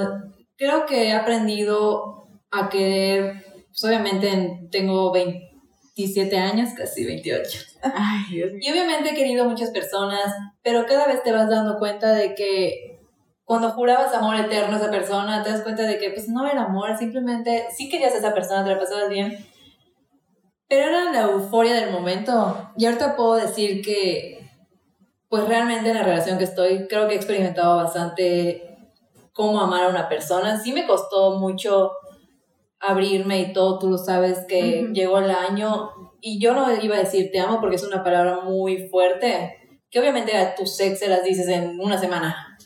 [0.56, 5.12] Creo que he aprendido a querer, pues obviamente en- tengo
[5.98, 7.58] 27 años, casi 28.
[7.82, 8.60] Ay, Dios mío.
[8.62, 10.32] Y obviamente he querido muchas personas,
[10.62, 13.00] pero cada vez te vas dando cuenta de que
[13.44, 16.64] cuando jurabas amor eterno a esa persona, te das cuenta de que pues no era
[16.64, 19.44] amor, simplemente sí querías a esa persona, te la pasabas bien,
[20.68, 22.70] pero era la euforia del momento.
[22.76, 24.38] Y ahorita puedo decir que
[25.28, 28.78] pues realmente en la relación que estoy, creo que he experimentado bastante
[29.32, 30.60] cómo amar a una persona.
[30.60, 31.90] Sí me costó mucho
[32.80, 37.00] abrirme y todo, tú lo sabes que llegó el año y yo no iba a
[37.00, 39.56] decir te amo porque es una palabra muy fuerte,
[39.90, 42.56] que obviamente a tu ex se las dices en una semana,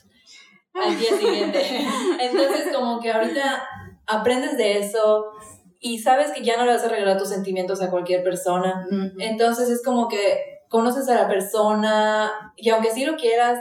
[0.73, 1.61] al día siguiente.
[2.19, 3.63] Entonces como que ahorita
[4.05, 5.31] aprendes de eso
[5.79, 8.87] y sabes que ya no le vas a regalar tus sentimientos a cualquier persona.
[9.19, 13.59] Entonces es como que conoces a la persona y aunque sí lo quieras,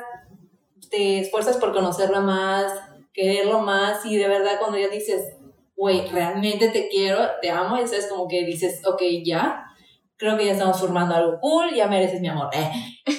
[0.90, 2.72] te esfuerzas por conocerla más,
[3.12, 5.34] quererlo más y de verdad cuando ya dices,
[5.76, 9.64] güey, realmente te quiero, te amo, y es como que dices, ok, ya.
[10.16, 12.48] creo que ya estamos formando algo cool, ya mereces mi amor.
[12.52, 12.70] Eh.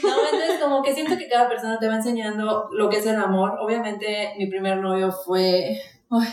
[0.03, 3.17] No, entonces como que siento que cada persona te va enseñando lo que es el
[3.17, 3.57] amor.
[3.59, 5.81] Obviamente mi primer novio fue...
[6.09, 6.25] Uy,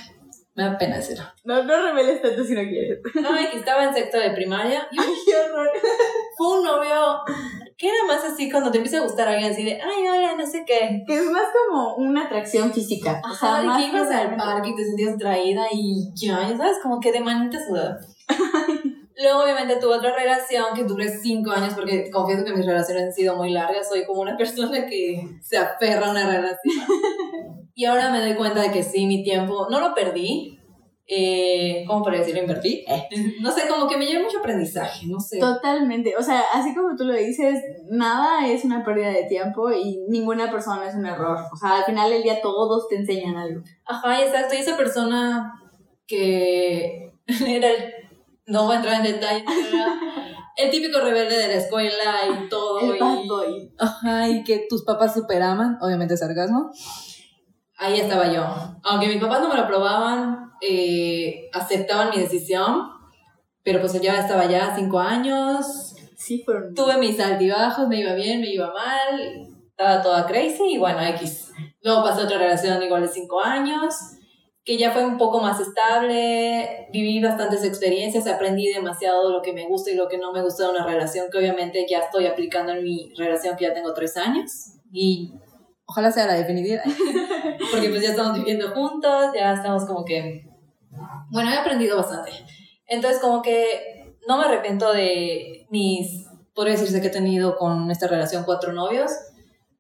[0.55, 1.25] me da pena decirlo.
[1.45, 3.01] No, no reveles tanto si no quieres.
[3.15, 5.71] No, que estaba en sexto de primaria y Ay, qué horror.
[6.37, 7.21] fue un novio
[7.81, 10.47] que era más así cuando te empieza a gustar alguien así de, ay, hola, no
[10.47, 11.03] sé qué.
[11.07, 13.23] Que es más como una atracción física.
[13.25, 16.47] O sea, Ajá, de más que ibas al parque y te sentías atraída y ya,
[16.47, 17.99] ya sabes, como que de manita sudada.
[19.17, 23.13] Luego, obviamente, tuve otra relación que duré cinco años porque confieso que mis relaciones han
[23.15, 23.89] sido muy largas.
[23.89, 26.85] Soy como una persona que se aferra a una relación.
[27.75, 30.60] y ahora me doy cuenta de que sí, mi tiempo no lo perdí.
[31.13, 32.43] Eh, ¿Cómo podría decirlo?
[32.43, 32.85] Invertí.
[32.87, 33.09] Eh,
[33.41, 35.41] No sé, como que me lleva mucho aprendizaje, no sé.
[35.41, 36.15] Totalmente.
[36.17, 40.51] O sea, así como tú lo dices, nada es una pérdida de tiempo y ninguna
[40.53, 41.37] persona es un error.
[41.53, 43.63] O sea, al final del día todos te enseñan algo.
[43.85, 44.55] Ajá, exacto.
[44.55, 45.53] Y esa persona
[46.07, 47.13] que
[47.47, 47.95] era el.
[48.47, 49.31] No voy a entrar en era
[50.57, 52.81] el típico rebelde de la escuela y todo.
[52.81, 52.99] El
[53.51, 53.73] y.
[53.79, 56.71] Ajá, y que tus papás superaman, obviamente sarcasmo.
[57.79, 58.45] Ahí estaba yo.
[58.83, 62.91] Aunque mis papás no me lo aprobaban, eh, aceptaban mi decisión,
[63.63, 66.75] pero pues ya estaba ya cinco años, Sí, fueron.
[66.75, 71.53] tuve mis altibajos, me iba bien, me iba mal, estaba toda crazy y bueno, X.
[71.83, 73.95] Luego pasé otra relación igual de cinco años,
[74.65, 79.67] que ya fue un poco más estable, viví bastantes experiencias, aprendí demasiado lo que me
[79.67, 82.73] gusta y lo que no me gusta de una relación, que obviamente ya estoy aplicando
[82.73, 85.33] en mi relación que ya tengo tres años y
[85.87, 86.83] ojalá sea la definitiva,
[87.73, 90.45] porque pues ya estamos viviendo juntos, ya estamos como que,
[91.31, 92.33] bueno, he aprendido bastante.
[92.87, 98.07] Entonces como que no me arrepiento de mis, podría decirse que he tenido con esta
[98.07, 99.11] relación cuatro novios.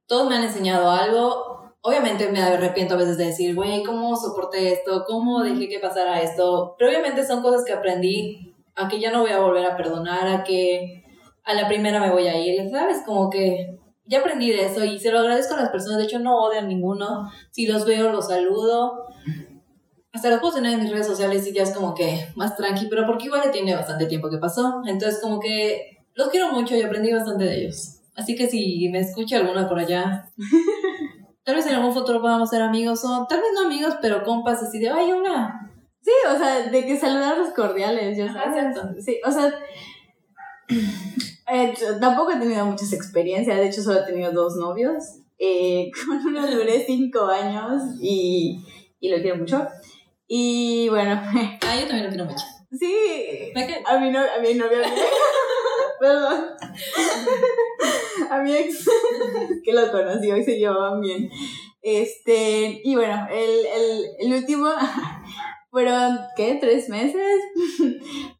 [0.06, 1.74] Todos me han enseñado algo.
[1.82, 5.04] Obviamente me arrepiento a veces de decir, güey, ¿cómo soporté esto?
[5.06, 6.74] ¿Cómo dejé que pasara esto?
[6.78, 10.28] Pero obviamente son cosas que aprendí a que ya no voy a volver a perdonar,
[10.28, 11.04] a que
[11.44, 13.02] a la primera me voy a ir, ¿sabes?
[13.04, 15.98] Como que ya aprendí de eso y se lo agradezco a las personas.
[15.98, 17.30] De hecho, no odio a ninguno.
[17.50, 19.06] Si los veo, los saludo.
[20.12, 22.86] Hasta los puedo tener en mis redes sociales y ya es como que más tranqui,
[22.88, 24.82] pero porque igual ya tiene bastante tiempo que pasó.
[24.86, 28.00] Entonces, como que los quiero mucho y aprendí bastante de ellos.
[28.16, 30.28] Así que si me escucha alguno por allá,
[31.44, 34.62] tal vez en algún futuro podamos ser amigos o tal vez no amigos, pero compas
[34.62, 35.70] así de, ay, hola.
[36.02, 38.64] Sí, o sea, de que saludar los cordiales, Ajá, sabes.
[38.64, 39.00] exacto.
[39.00, 39.52] Sí, o sea.
[41.52, 45.04] eh, tampoco he tenido muchas experiencias, de hecho solo he tenido dos novios.
[45.38, 48.60] Eh, con uno duré cinco años y,
[48.98, 49.66] y lo quiero mucho.
[50.32, 51.20] Y bueno,
[51.60, 52.44] Ah, yo también lo quiero mucho.
[52.78, 53.82] sí, ¿Me qué?
[53.84, 54.78] a mi, no, a mi novia,
[56.00, 56.44] perdón,
[58.30, 58.88] a mi ex,
[59.64, 61.28] que lo conoció y se llevaban bien.
[61.82, 64.70] Este, y bueno, el, el, el último
[65.72, 66.58] fueron, ¿qué?
[66.60, 67.40] ¿Tres meses?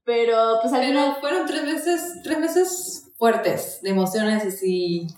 [0.05, 5.09] Pero pues al Pero final, fueron tres meses, tres meses fuertes, de emociones así,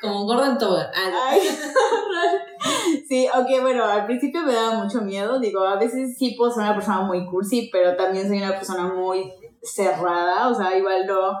[0.00, 0.90] como Gordon Tobogán.
[0.94, 1.40] Ah, Ay,
[3.08, 6.64] sí, aunque bueno, al principio me daba mucho miedo, digo, a veces sí puedo ser
[6.64, 9.32] una persona muy cursi, pero también soy una persona muy
[9.62, 11.38] cerrada, o sea, igual no,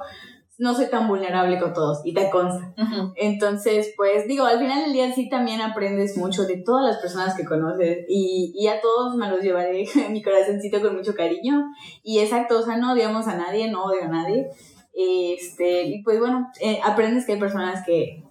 [0.58, 2.74] no soy tan vulnerable con todos, y te consta.
[3.16, 7.34] Entonces, pues digo, al final del día sí también aprendes mucho de todas las personas
[7.34, 11.64] que conoces y, y a todos me los llevaré en mi corazoncito con mucho cariño.
[12.02, 14.48] Y exacto, o sea, no odiamos a nadie, no odio a nadie.
[14.92, 18.22] Este, y pues bueno, eh, aprendes que hay personas que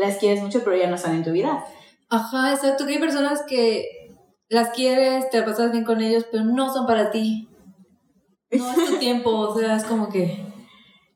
[0.00, 1.64] las quieres mucho, pero ya no están en tu vida.
[2.08, 3.86] Ajá, exacto, que hay personas que
[4.48, 7.48] las quieres, te la pasas bien con ellos, pero no son para ti.
[8.50, 10.44] No es tu tiempo, o sea, es como que,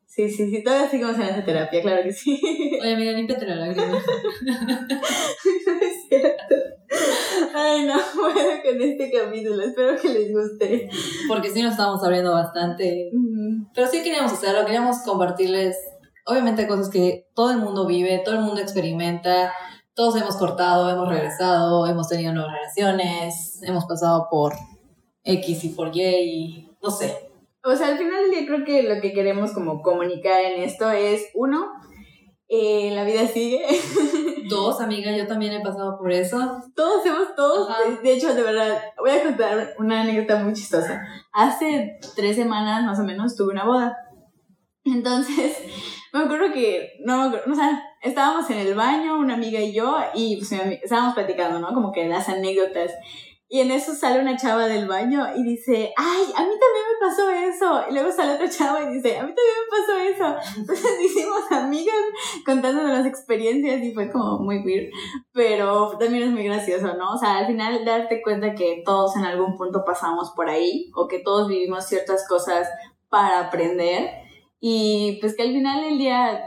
[0.07, 2.41] Sí, sí, sí, todavía seguimos en esa terapia, claro que sí.
[2.81, 3.99] oye, amiga, límpiate la lágrima.
[4.45, 6.55] No es cierto.
[7.53, 10.89] Ay, no puedo con este capítulo, espero que les guste.
[11.27, 13.11] Porque sí nos estamos abriendo bastante.
[13.13, 15.77] Mm, Pero sí queríamos hacerlo, queríamos compartirles,
[16.27, 19.53] obviamente, cosas que todo el mundo vive, todo el mundo experimenta.
[19.95, 24.55] Todos hemos cortado, hemos regresado, hemos tenido nuevas relaciones, hemos pasado por
[25.23, 27.31] X y por Y y no sé.
[27.63, 31.31] O sea, al final día creo que lo que queremos como comunicar en esto es,
[31.35, 31.71] uno,
[32.49, 33.65] eh, la vida sigue.
[34.51, 36.61] Dos, amiga, yo también he pasado por eso.
[36.75, 37.69] todos hemos, todos,
[38.03, 41.03] de hecho, de verdad, voy a contar una anécdota muy chistosa.
[41.33, 43.97] Hace tres semanas más o menos tuve una boda.
[44.85, 45.57] Entonces,
[46.15, 49.73] me acuerdo que, no, me acuerdo, o sea, estábamos en el baño, una amiga y
[49.73, 51.75] yo, y pues estábamos platicando, ¿no?
[51.75, 52.93] Como que las anécdotas.
[53.49, 57.07] Y en eso sale una chava del baño y dice, ay, a mí también me
[57.07, 57.85] pasó eso.
[57.91, 60.57] Y luego sale otra chava y dice, a mí también me pasó eso.
[60.61, 61.95] Entonces hicimos amigas
[62.47, 64.91] contándonos las experiencias y fue como muy weird.
[65.33, 67.15] Pero también es muy gracioso, ¿no?
[67.15, 71.07] O sea, al final darte cuenta que todos en algún punto pasamos por ahí o
[71.09, 72.69] que todos vivimos ciertas cosas
[73.09, 74.24] para aprender.
[74.67, 76.41] Y pues que al final del día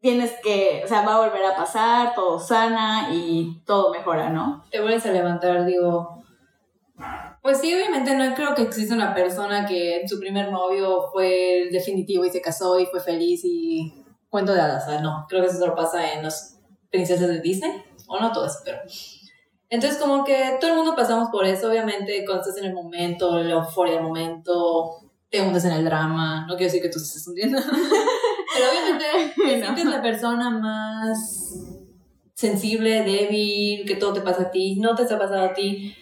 [0.00, 4.64] tienes que, o sea, va a volver a pasar, todo sana y todo mejora, ¿no?
[4.72, 6.24] Te vuelves a levantar, digo.
[7.42, 11.70] Pues sí, obviamente no creo que exista una persona que su primer novio fue el
[11.70, 15.60] definitivo y se casó y fue feliz y cuento de hadas, no, creo que eso
[15.60, 16.58] solo pasa en las
[16.90, 18.78] princesas de Disney, o no todas, pero...
[19.68, 23.38] Entonces como que todo el mundo pasamos por eso, obviamente cuando estás en el momento,
[23.38, 27.26] la euforia del momento, te hundes en el drama, no quiero decir que tú estés
[27.26, 27.58] hundiendo,
[28.54, 29.64] pero obviamente te No.
[29.64, 31.54] sientes la persona más
[32.34, 35.94] sensible, débil, que todo te pasa a ti, no te está pasando a ti.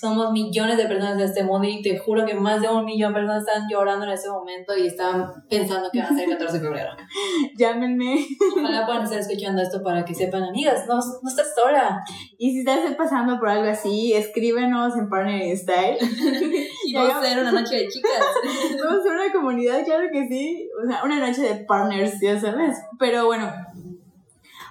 [0.00, 3.12] Somos millones de personas en este mundo y te juro que más de un millón
[3.12, 6.30] de personas están llorando en ese momento y están pensando que va a ser el
[6.30, 6.90] 14 de febrero.
[7.56, 8.24] Llámenme.
[8.56, 12.00] Ojalá puedan estar escuchando esto para que sepan, amigas, no, no estás sola.
[12.38, 15.98] Y si estás pasando por algo así, escríbenos en Partner Style.
[16.88, 18.10] Y vamos a hacer una noche de chicas.
[18.82, 20.70] Vamos a ser una comunidad, claro que sí.
[20.82, 22.78] O sea, una noche de partners, ya sabes.
[22.98, 23.52] Pero bueno,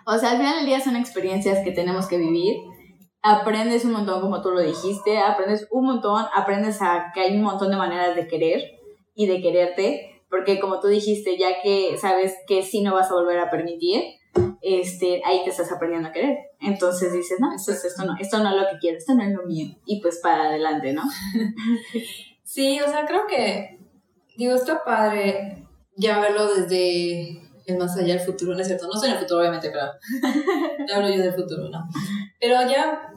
[0.06, 2.56] o sea, al final del día son experiencias que tenemos que vivir.
[3.22, 7.44] Aprendes un montón, como tú lo dijiste, aprendes un montón, aprendes a que hay un
[7.44, 8.62] montón de maneras de querer
[9.16, 13.16] y de quererte, porque como tú dijiste, ya que sabes que sí no vas a
[13.16, 14.04] volver a permitir,
[14.62, 16.38] este, ahí te estás aprendiendo a querer.
[16.60, 19.32] Entonces dices, no, pues esto no, esto no es lo que quiero, esto no es
[19.32, 19.76] lo mío.
[19.86, 21.04] Y pues para adelante, ¿no?
[22.44, 23.78] Sí, o sea, creo que,
[24.38, 28.88] digo, está padre ya verlo desde el más allá del futuro, ¿no es cierto?
[28.88, 29.92] No en el futuro, obviamente, pero
[30.86, 31.88] te hablo yo del futuro, ¿no?
[32.40, 33.14] Pero ya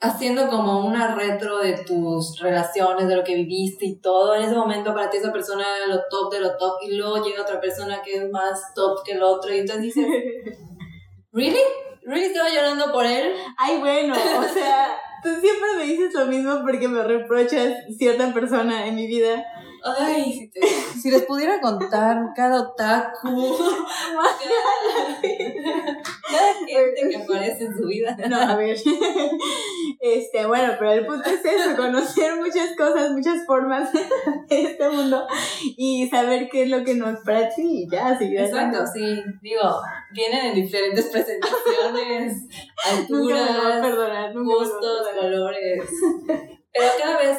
[0.00, 4.54] haciendo como una retro de tus relaciones, de lo que viviste y todo, en ese
[4.54, 7.60] momento para ti esa persona era lo top de lo top y luego llega otra
[7.60, 10.06] persona que es más top que el otro y entonces dices,
[11.32, 11.60] ¿really?
[12.02, 13.34] ¿Really estaba llorando por él?
[13.58, 18.86] Ay, bueno, o sea, tú siempre me dices lo mismo porque me reprochas cierta persona
[18.86, 19.44] en mi vida.
[19.82, 20.60] Ay, si, te-
[21.00, 25.20] si les pudiera contar cada otaku, cada,
[26.30, 28.16] cada gente que aparece en su vida.
[28.28, 28.76] No, a ver.
[30.00, 35.26] Este, bueno, pero el punto es eso, conocer muchas cosas, muchas formas de este mundo
[35.76, 39.22] y saber qué es lo que no es para ti y ya, seguir Exacto, sí.
[39.42, 39.62] Digo,
[40.12, 42.42] vienen en diferentes presentaciones,
[43.08, 45.84] Nunca alturas, perdonar, nunca gustos, colores.
[46.72, 47.38] Pero cada vez,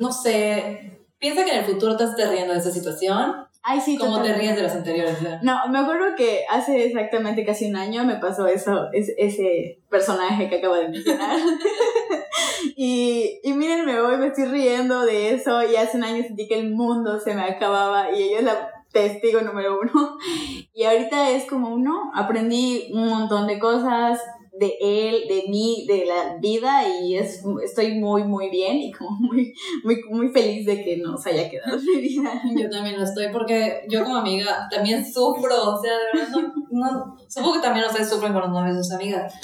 [0.00, 0.87] no sé,
[1.18, 4.32] piensa que en el futuro te estás riendo de esa situación, Ay, sí, como te
[4.32, 5.18] ríes de las anteriores.
[5.18, 5.40] sea.
[5.42, 10.48] No, me acuerdo que hace exactamente casi un año me pasó eso, es, ese personaje
[10.48, 11.36] que acabo de mencionar.
[12.76, 16.58] y, y mírenme, hoy me estoy riendo de eso y hace un año sentí que
[16.58, 20.16] el mundo se me acababa y ella es la testigo número uno.
[20.72, 24.20] Y ahorita es como uno, aprendí un montón de cosas
[24.58, 29.10] de él, de mí, de la vida y es, estoy muy, muy bien y como
[29.20, 32.42] muy, muy, muy feliz de que nos haya quedado mi vida.
[32.56, 36.92] Yo también lo estoy porque yo como amiga también sufro, o sea, de verdad, no,
[36.92, 39.34] no, supongo que también ustedes sufren con los novios de sus amigas.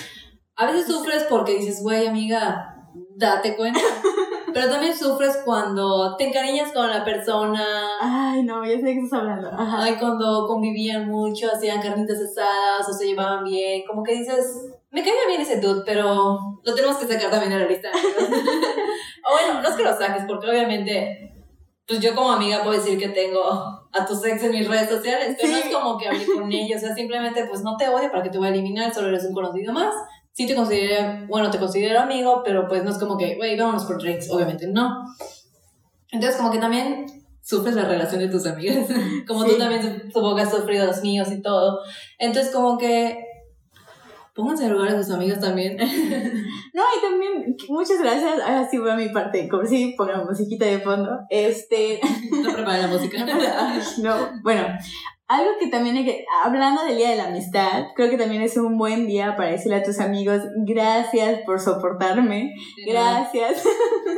[0.57, 2.75] A veces sufres porque dices, güey, amiga,
[3.17, 3.81] date cuenta.
[4.55, 9.01] Pero también sufres cuando te encariñas con la persona, Ay, no, ya sé de qué
[9.01, 9.49] estás hablando.
[9.49, 9.83] Ajá.
[9.83, 15.03] ay, cuando convivían mucho, hacían carnitas asadas o se llevaban bien, como que dices, me
[15.03, 17.89] caía bien ese dude, pero lo tenemos que sacar también de la lista.
[17.91, 18.39] de amigos".
[19.29, 21.33] o bueno, no es que lo saques, porque obviamente,
[21.87, 23.43] pues yo como amiga puedo decir que tengo
[23.93, 25.63] a tus ex en mis redes sociales, pero no Sí.
[25.69, 28.31] es como que hablé con ellos, o sea, simplemente pues no te odio para que
[28.31, 29.95] te voy a eliminar, solo eres un conocido más.
[30.33, 33.85] Sí te considero, bueno, te considero amigo, pero pues no es como que, güey, vámonos
[33.85, 35.05] por drinks, obviamente no.
[36.11, 37.07] Entonces como que también
[37.43, 38.87] sufres la relación de tus amigas,
[39.29, 39.51] como Sí.
[39.51, 41.81] tú también supongo que has sufrido los míos y todo.
[42.19, 43.25] Entonces como que
[44.35, 45.77] pónganse en lugar de sus amigos también.
[46.75, 48.41] No, y también, muchas gracias.
[48.41, 49.49] Ahora sí voy a mi parte.
[49.49, 51.21] Como si pongan musiquita de fondo.
[51.31, 52.01] Este.
[52.33, 53.25] no preparen la música.
[54.03, 54.17] No.
[54.43, 54.67] Bueno,
[55.29, 56.25] algo que también hay que.
[56.45, 59.77] Hablando del Día de la Amistad, creo que también es un buen día para decirle
[59.77, 62.53] a tus amigos gracias por soportarme.
[62.85, 63.63] Gracias.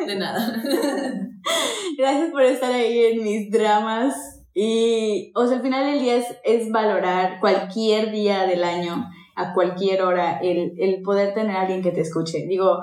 [0.07, 0.63] De nada.
[1.99, 4.15] Gracias por estar ahí en mis dramas.
[4.53, 9.53] Y, o sea, al final del día es, es valorar cualquier día del año, a
[9.53, 12.47] cualquier hora, el, el poder tener a alguien que te escuche.
[12.49, 12.83] Digo,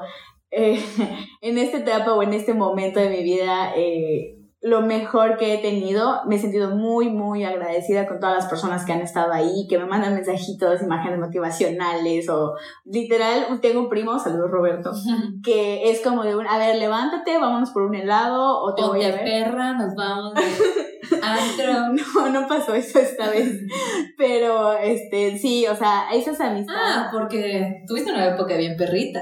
[0.51, 0.79] eh,
[1.41, 5.57] en esta etapa o en este momento de mi vida, eh, lo mejor que he
[5.57, 9.67] tenido, me he sentido muy, muy agradecida con todas las personas que han estado ahí,
[9.69, 12.53] que me mandan mensajitos, imágenes motivacionales o
[12.85, 14.93] literal, tengo un primo, saludos Roberto,
[15.43, 19.01] que es como de un, a ver, levántate, vámonos por un helado o te voy
[19.01, 19.23] Ponte a ver.
[19.25, 20.33] perra, nos vamos
[21.21, 21.93] antro.
[21.93, 23.59] No, no pasó eso esta vez.
[24.17, 26.81] Pero, este, sí, o sea, esas amistades.
[26.81, 29.21] Ah, porque tuviste una época bien perrita.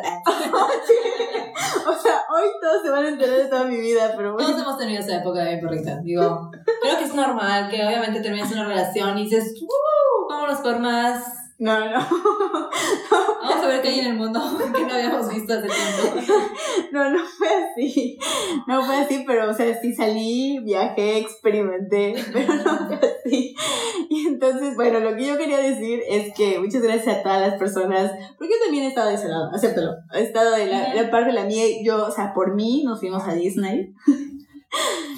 [1.88, 4.50] O sea, hoy todos se van a enterar de toda mi vida, pero bueno.
[4.50, 6.00] Todos hemos tenido esa época bien perrita.
[6.02, 10.30] Digo, creo que es normal que obviamente terminas una relación y dices, ¡Uh!
[10.30, 11.42] Vámonos por más.
[11.62, 12.00] No, no.
[13.44, 14.42] Vamos a ver qué hay en el mundo
[14.76, 16.34] que no habíamos visto hace tiempo.
[16.92, 18.18] No, no fue así.
[18.68, 23.56] No fue así, pero, o sea, sí salí, viajé, experimenté, pero no fue así.
[24.10, 27.60] Y entonces, bueno, lo que yo quería decir es que muchas gracias a todas las
[27.60, 29.92] personas, porque yo también he estado de ese lado, acéptalo.
[30.14, 32.84] He estado de la, la parte de la mía, y yo, o sea, por mí
[32.84, 33.94] nos fuimos a Disney.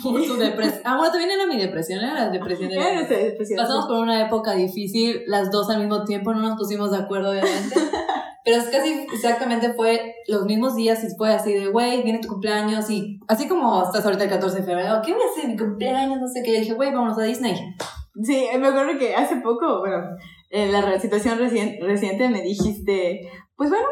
[0.01, 0.81] Por tu depresión.
[0.83, 3.57] Ah, bueno, también era mi depresión, era la depresión de nuestra depresión.
[3.57, 7.31] Pasamos por una época difícil, las dos al mismo tiempo, no nos pusimos de acuerdo,
[7.31, 7.75] obviamente.
[8.45, 12.27] Pero es casi exactamente fue los mismos días y fue así de, güey, viene tu
[12.27, 15.55] cumpleaños y así como estás ahorita el 14 de febrero, ¿qué voy a hacer mi
[15.55, 16.19] cumpleaños?
[16.19, 16.53] No sé qué.
[16.55, 17.55] Yo dije, güey, vámonos a Disney.
[18.21, 20.03] Sí, me acuerdo que hace poco, bueno,
[20.49, 23.21] en la situación recien- reciente me dijiste,
[23.55, 23.85] pues bueno,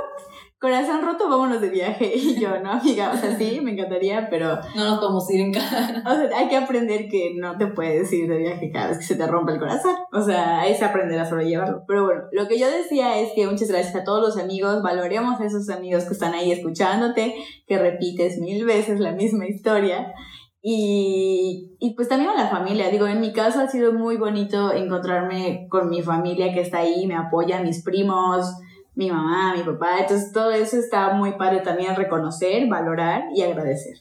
[0.62, 2.13] corazón roto, vámonos de viaje.
[2.21, 5.52] Y yo, no, amiga, o sea, sí, me encantaría, pero No nos podemos ir en
[5.52, 6.04] cada.
[6.06, 9.04] o sea, hay que aprender que no te puedes ir de viaje cada vez que
[9.04, 9.95] se te rompe el corazón.
[10.13, 11.84] O sea, es aprender a sobrellevarlo.
[11.88, 15.41] Pero bueno, lo que yo decía es que muchas gracias a todos los amigos, valoremos
[15.41, 17.34] a esos amigos que están ahí escuchándote,
[17.65, 20.13] que repites mil veces la misma historia.
[20.62, 24.71] Y, y pues también a la familia, digo, en mi caso ha sido muy bonito
[24.71, 28.45] encontrarme con mi familia que está ahí, me apoya, mis primos,
[29.02, 33.96] mi mamá, mi papá, entonces todo eso está muy padre también reconocer, valorar y agradecer.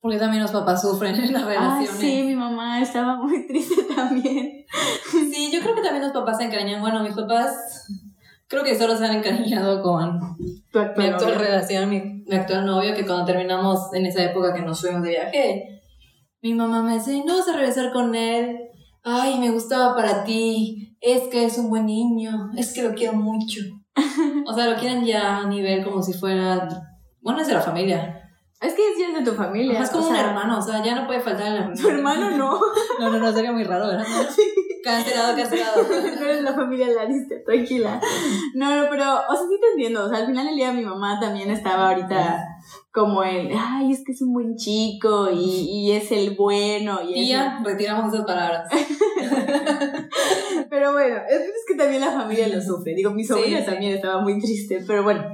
[0.00, 1.90] Porque también los papás sufren en las Ah, relaciones.
[1.90, 4.64] sí, mi mamá estaba muy triste también.
[5.30, 6.80] Sí, yo creo que también los papás se encariñan.
[6.80, 7.86] Bueno, mis papás
[8.46, 10.18] creo que solo se han encariñado con
[10.72, 11.44] Tu mi actual actual novio.
[11.46, 15.10] relación, mi, mi actual novio, que cuando terminamos en esa época que nos fuimos de
[15.10, 15.82] viaje,
[16.40, 18.56] mi mamá me dice, no vas a regresar con él.
[19.02, 20.96] Ay, me gustaba para ti.
[21.02, 22.50] Es que es un buen niño.
[22.56, 23.60] Es que lo quiero mucho.
[24.46, 26.68] O sea, lo quieren ya a nivel como si fuera...
[27.20, 28.20] Bueno, es de la familia.
[28.60, 29.74] Es que sí es de tu familia.
[29.74, 31.88] Ajá, es como o un sea, hermano, o sea, ya no puede faltar la Tu
[31.88, 32.60] hermano no.
[33.00, 34.06] No, no, no, sería muy raro, ¿verdad?
[34.82, 35.82] Cancelado, cancelado.
[36.20, 38.00] no eres la familia Lannister, tranquila.
[38.54, 40.06] No, no, pero, o sea, sí te entiendo.
[40.06, 42.44] O sea, al final del día mi mamá también estaba ahorita
[42.92, 47.00] como el, ay, es que es un buen chico y, y es el bueno.
[47.02, 48.68] Y es Tía, retiramos esas palabras.
[50.70, 52.94] Pero bueno, es, que también la familia lo sufre.
[52.94, 53.70] Digo, mi sobrina Sí, sí.
[53.70, 54.82] también estaba muy triste.
[54.86, 55.24] Pero bueno,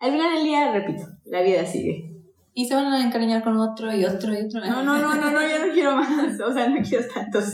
[0.00, 2.13] al final del día, repito, la vida sigue.
[2.56, 4.60] Y se van a encariñar con otro y otro y otro.
[4.60, 6.40] No, no, no, no, no, ya no quiero más.
[6.40, 7.46] O sea, no quiero tantos.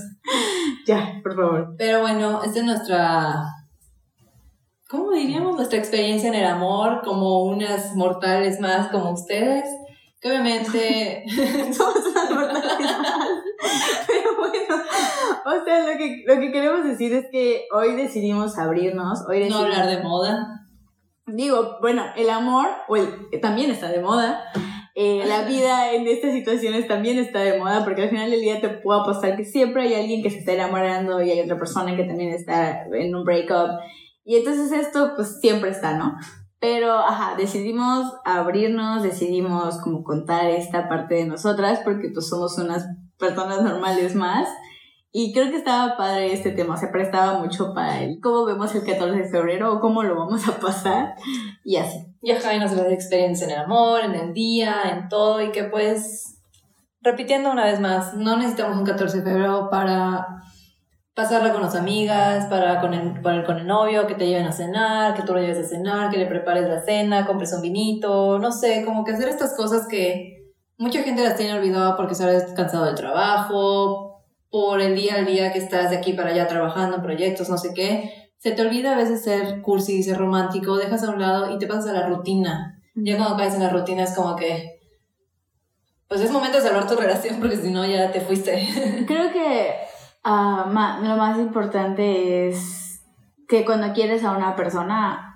[0.86, 1.74] Ya, por favor.
[1.78, 3.44] Pero bueno, esta es nuestra.
[4.90, 5.56] ¿Cómo diríamos?
[5.56, 9.64] Nuestra experiencia en el amor, como unas mortales más como ustedes.
[10.20, 11.24] Que obviamente.
[11.72, 13.28] Somos unas mortales más.
[14.06, 14.82] Pero bueno,
[15.46, 19.20] o sea, lo que, lo que queremos decir es que hoy decidimos abrirnos.
[19.26, 20.66] Hoy no decidimos, hablar de moda.
[21.26, 24.42] Digo, bueno, el amor o el, también está de moda.
[24.94, 28.60] Eh, la vida en estas situaciones también está de moda porque al final del día
[28.60, 31.96] te puedo apostar que siempre hay alguien que se está enamorando y hay otra persona
[31.96, 33.80] que también está en un breakup.
[34.24, 36.16] Y entonces esto pues siempre está, ¿no?
[36.60, 42.84] Pero, ajá, decidimos abrirnos, decidimos como contar esta parte de nosotras porque pues somos unas
[43.18, 44.46] personas normales más.
[45.12, 48.84] Y creo que estaba padre este tema, se prestaba mucho para el cómo vemos el
[48.84, 51.14] 14 de febrero o cómo lo vamos a pasar
[51.64, 52.06] y así.
[52.22, 55.42] Y ajá, y nos habla de experiencia en el amor, en el día, en todo,
[55.42, 56.40] y que pues,
[57.00, 60.26] repitiendo una vez más, no necesitamos un 14 de febrero para
[61.14, 64.52] pasarla con las amigas, para con el, para con el novio, que te lleven a
[64.52, 68.38] cenar, que tú lo lleves a cenar, que le prepares la cena, compres un vinito,
[68.38, 72.24] no sé, como que hacer estas cosas que mucha gente las tiene olvidado porque se
[72.24, 74.09] ha cansado del trabajo,
[74.50, 77.72] por el día al día que estás de aquí para allá trabajando proyectos, no sé
[77.74, 78.30] qué.
[78.38, 81.66] Se te olvida a veces ser cursi, ser romántico, dejas a un lado y te
[81.66, 82.80] pasas a la rutina.
[82.94, 84.80] Ya cuando caes en la rutina es como que.
[86.08, 89.04] Pues es momento de salvar tu relación porque si no ya te fuiste.
[89.06, 89.74] Creo que
[90.24, 93.02] ma- lo más importante es
[93.46, 95.29] que cuando quieres a una persona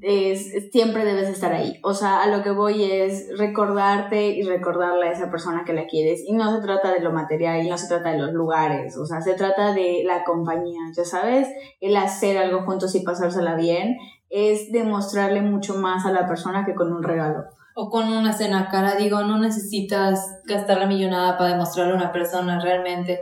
[0.00, 1.78] es, siempre debes estar ahí.
[1.82, 5.86] O sea, a lo que voy es recordarte y recordarle a esa persona que la
[5.86, 6.22] quieres.
[6.26, 8.96] Y no se trata de lo material, y no se trata de los lugares.
[8.96, 10.80] O sea, se trata de la compañía.
[10.96, 11.48] Ya sabes,
[11.80, 13.96] el hacer algo juntos y pasársela bien
[14.30, 17.44] es demostrarle mucho más a la persona que con un regalo.
[17.74, 22.12] O con una cena cara, digo, no necesitas gastar la millonada para demostrarle a una
[22.12, 23.20] persona realmente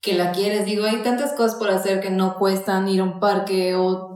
[0.00, 0.66] que la quieres.
[0.66, 4.15] Digo, hay tantas cosas por hacer que no cuestan ir a un parque o...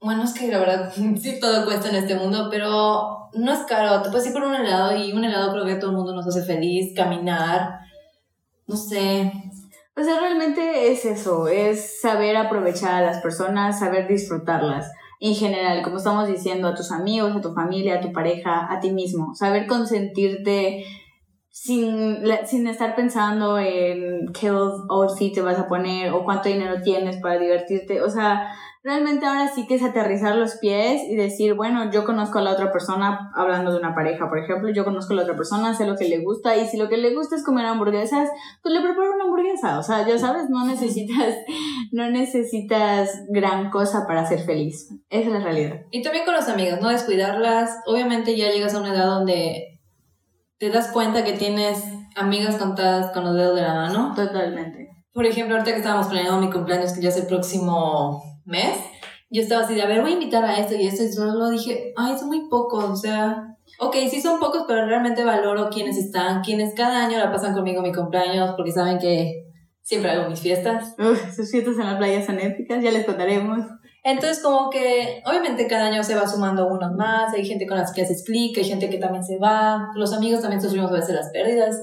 [0.00, 4.02] Bueno, es que la verdad sí todo cuesta en este mundo, pero no es caro.
[4.02, 6.26] Te puedes ir por un helado y un helado creo que todo el mundo nos
[6.26, 7.80] hace feliz, caminar,
[8.66, 9.32] no sé,
[9.96, 14.92] O sea, realmente es eso, es saber aprovechar a las personas, saber disfrutarlas.
[15.20, 18.78] En general, como estamos diciendo, a tus amigos, a tu familia, a tu pareja, a
[18.78, 19.34] ti mismo.
[19.34, 20.84] Saber consentirte
[21.50, 27.16] sin, sin estar pensando en qué outfit te vas a poner o cuánto dinero tienes
[27.20, 28.00] para divertirte.
[28.00, 28.52] O sea,
[28.82, 32.52] realmente ahora sí que es aterrizar los pies y decir, bueno, yo conozco a la
[32.52, 35.86] otra persona, hablando de una pareja, por ejemplo, yo conozco a la otra persona, sé
[35.86, 38.28] lo que le gusta y si lo que le gusta es comer hamburguesas,
[38.62, 39.78] pues le preparo una hamburguesa.
[39.78, 41.34] O sea, ya sabes, no necesitas,
[41.92, 44.88] no necesitas gran cosa para ser feliz.
[45.10, 45.80] Esa es la realidad.
[45.90, 47.78] Y también con los amigos, no descuidarlas.
[47.86, 49.80] Obviamente ya llegas a una edad donde
[50.58, 51.82] te das cuenta que tienes
[52.16, 54.12] amigas contadas con los dedos de la mano.
[54.14, 54.88] Totalmente.
[55.12, 58.76] Por ejemplo, ahorita que estábamos planeando mi cumpleaños, que ya es el próximo mes,
[59.30, 61.50] yo estaba así de, a ver, voy a invitar a esto y esto, y solo
[61.50, 65.96] dije, ay, son muy pocos, o sea, ok, sí son pocos, pero realmente valoro quienes
[65.96, 69.44] están, quienes cada año la pasan conmigo mi cumpleaños, porque saben que
[69.82, 70.94] siempre hago mis fiestas.
[70.98, 73.60] Uf, sus fiestas en la playa son épicas, ya les contaremos.
[74.04, 77.92] Entonces, como que, obviamente cada año se va sumando unos más, hay gente con las
[77.92, 81.14] que haces clic, hay gente que también se va, los amigos también sufrimos a veces
[81.14, 81.76] las pérdidas.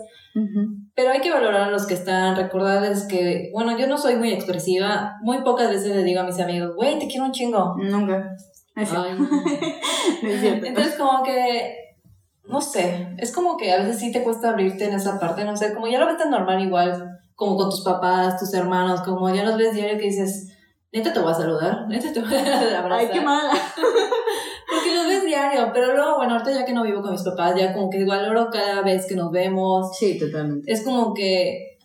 [0.95, 4.31] Pero hay que valorar a los que están, recordarles que, bueno, yo no soy muy
[4.31, 7.75] expresiva, muy pocas veces le digo a mis amigos, güey, te quiero un chingo.
[7.77, 8.35] Nunca.
[8.75, 8.85] Ay.
[10.23, 11.95] Entonces, como que,
[12.45, 15.57] no sé, es como que a veces sí te cuesta abrirte en esa parte, no
[15.57, 19.33] sé, como ya lo ves tan normal igual, como con tus papás, tus hermanos, como
[19.33, 20.53] ya los ves diario que dices,
[20.93, 22.39] neta te voy a saludar, neta te voy a
[22.79, 22.93] abrazar.
[22.93, 23.51] Ay, qué mala.
[24.69, 27.55] Porque los ves diario, pero luego, bueno, ahorita ya que no vivo con mis papás,
[27.55, 30.71] ya como que valoro cada vez que nos vemos, Sí, totalmente.
[30.71, 31.77] es como que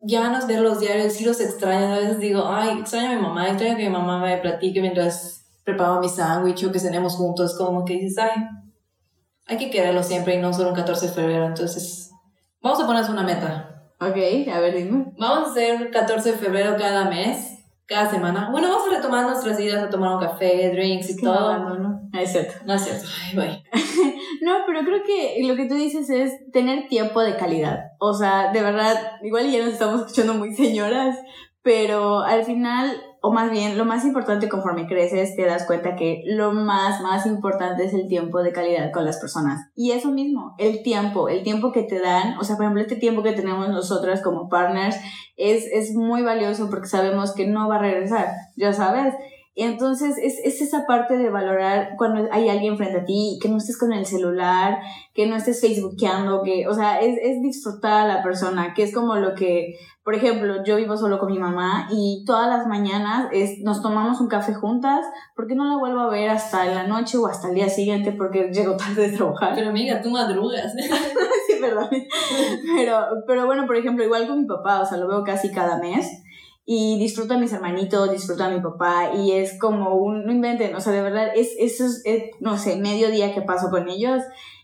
[0.00, 1.94] ya no es verlos diarios, sí los extraño.
[1.94, 5.46] A veces digo, ay, extraño a mi mamá, extraño que mi mamá me platique mientras
[5.64, 7.56] preparo mi sándwich o que cenemos juntos.
[7.56, 8.42] Como que dices, ay,
[9.46, 11.46] hay que quererlo siempre y no solo un 14 de febrero.
[11.46, 12.10] Entonces,
[12.60, 13.70] vamos a ponernos una meta.
[14.00, 14.16] Ok,
[14.52, 15.12] a ver, dime.
[15.18, 17.53] Vamos a hacer 14 de febrero cada mes,
[17.86, 18.48] cada semana.
[18.50, 21.58] Bueno, vamos a retomar nuestras idas a tomar un café, drinks y no, todo.
[21.58, 22.00] no, no.
[22.12, 22.54] Ah, Es cierto.
[22.64, 23.06] No es cierto.
[23.26, 23.64] Ay, güey.
[24.42, 27.92] No, pero creo que lo que tú dices es tener tiempo de calidad.
[27.98, 31.16] O sea, de verdad, igual ya nos estamos escuchando muy señoras,
[31.62, 36.22] pero al final, o más bien, lo más importante conforme creces, te das cuenta que
[36.26, 39.70] lo más, más importante es el tiempo de calidad con las personas.
[39.74, 42.96] Y eso mismo, el tiempo, el tiempo que te dan, o sea, por ejemplo, este
[42.96, 44.96] tiempo que tenemos nosotras como partners
[45.38, 49.14] es, es muy valioso porque sabemos que no va a regresar, ya sabes.
[49.56, 53.48] Y entonces es, es esa parte de valorar cuando hay alguien frente a ti, que
[53.48, 54.80] no estés con el celular,
[55.14, 58.92] que no estés facebookeando, que, o sea, es, es disfrutar a la persona, que es
[58.92, 63.28] como lo que, por ejemplo, yo vivo solo con mi mamá y todas las mañanas
[63.30, 67.16] es, nos tomamos un café juntas, porque no la vuelvo a ver hasta la noche
[67.16, 69.52] o hasta el día siguiente porque llego tarde de trabajar.
[69.54, 70.72] Pero amiga, tú madrugas.
[71.46, 71.90] sí, perdón.
[72.76, 75.78] Pero, pero bueno, por ejemplo, igual con mi papá, o sea, lo veo casi cada
[75.78, 76.23] mes
[76.66, 80.74] y disfruto a mis hermanitos, disfruto a mi papá y es como un, no inventen,
[80.74, 83.88] o sea, de verdad, es, eso es, es, no sé, medio día que paso con
[83.88, 84.22] ellos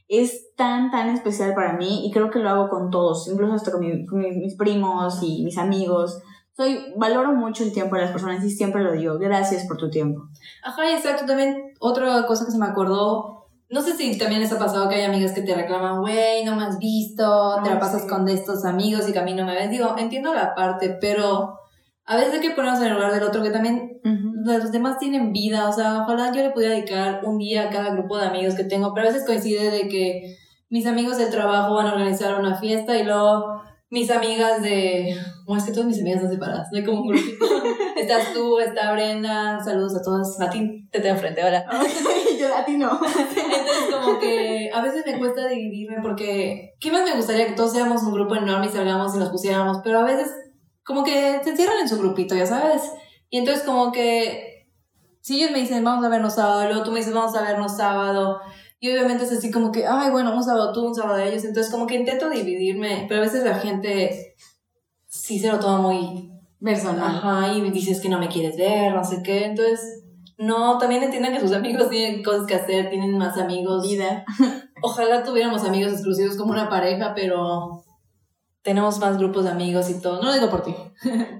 [0.08, 3.70] es tan, tan especial para mí y creo que lo hago con todos, incluso hasta
[3.70, 6.20] con, mi- con mi- mis primos y mis amigos.
[6.56, 9.88] Soy, valoro mucho el tiempo de las personas y siempre lo digo, gracias por tu
[9.88, 10.22] tiempo.
[10.64, 11.26] Ajá, exacto.
[11.26, 13.46] También otra cosa que se me acordó.
[13.68, 16.56] No sé si también les ha pasado que hay amigas que te reclaman, güey, no
[16.56, 18.08] me has visto, te la pasas sí.
[18.08, 19.70] con de estos amigos y que a mí no me ves.
[19.70, 21.59] Digo, entiendo la parte, pero
[22.10, 24.00] a veces hay que ponernos en el lugar del otro, que también
[24.44, 25.68] los demás tienen vida.
[25.68, 28.64] O sea, ojalá yo le pudiera dedicar un día a cada grupo de amigos que
[28.64, 30.36] tengo, pero a veces coincide de que
[30.70, 35.16] mis amigos del trabajo van a organizar una fiesta y luego mis amigas de...
[35.46, 37.44] Bueno, es que todas mis amigas están separadas, no hay como un grupito.
[37.96, 40.36] Estás tú, está Brenda, saludos a todas.
[40.40, 41.64] Martín, te tengo enfrente, hola.
[42.40, 42.90] Yo a ti no.
[42.92, 43.44] Entonces,
[43.92, 48.02] como que a veces me cuesta dividirme porque, ¿qué más me gustaría que todos seamos
[48.02, 49.78] un grupo enorme y salgamos y nos pusiéramos?
[49.84, 50.32] Pero a veces,
[50.84, 52.82] como que se encierran en su grupito, ya sabes.
[53.28, 54.68] Y entonces, como que,
[55.20, 57.76] si ellos me dicen, vamos a vernos sábado, luego tú me dices, vamos a vernos
[57.76, 58.40] sábado.
[58.80, 61.44] Y obviamente es así como que, ay, bueno, un sábado tú, un sábado ellos.
[61.44, 64.34] Entonces, como que intento dividirme, pero a veces la gente
[65.06, 66.30] sí se lo toma muy
[66.62, 67.16] Personal.
[67.16, 69.46] Ajá, y dices que no me quieres ver, no sé qué.
[69.46, 70.04] Entonces,
[70.36, 73.82] no, también entiendan que sus amigos tienen cosas que hacer, tienen más amigos.
[73.88, 74.24] Vida.
[74.82, 77.82] Ojalá tuviéramos amigos exclusivos como una pareja, pero
[78.62, 80.20] tenemos más grupos de amigos y todo.
[80.20, 80.74] No lo digo por ti.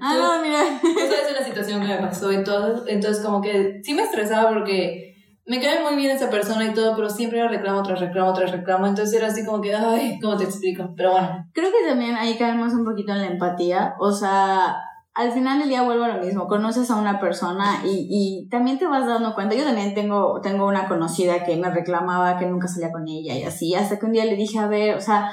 [0.01, 0.59] Ah, no, mira.
[0.81, 2.87] Tú sabes la situación que me pasó todo.
[2.87, 5.15] Entonces, como que sí me estresaba porque
[5.45, 8.51] me cae muy bien esa persona y todo, pero siempre era reclamo tras reclamo tras
[8.51, 8.87] reclamo.
[8.87, 10.93] Entonces era así como que, ay, ¿cómo te explico?
[10.95, 11.45] Pero bueno.
[11.53, 13.95] Creo que también ahí caemos un poquito en la empatía.
[13.99, 14.77] O sea,
[15.13, 16.47] al final del día vuelvo a lo mismo.
[16.47, 19.55] Conoces a una persona y, y también te vas dando cuenta.
[19.55, 23.43] Yo también tengo, tengo una conocida que me reclamaba que nunca salía con ella y
[23.43, 23.75] así.
[23.75, 25.31] Hasta que un día le dije, a ver, o sea,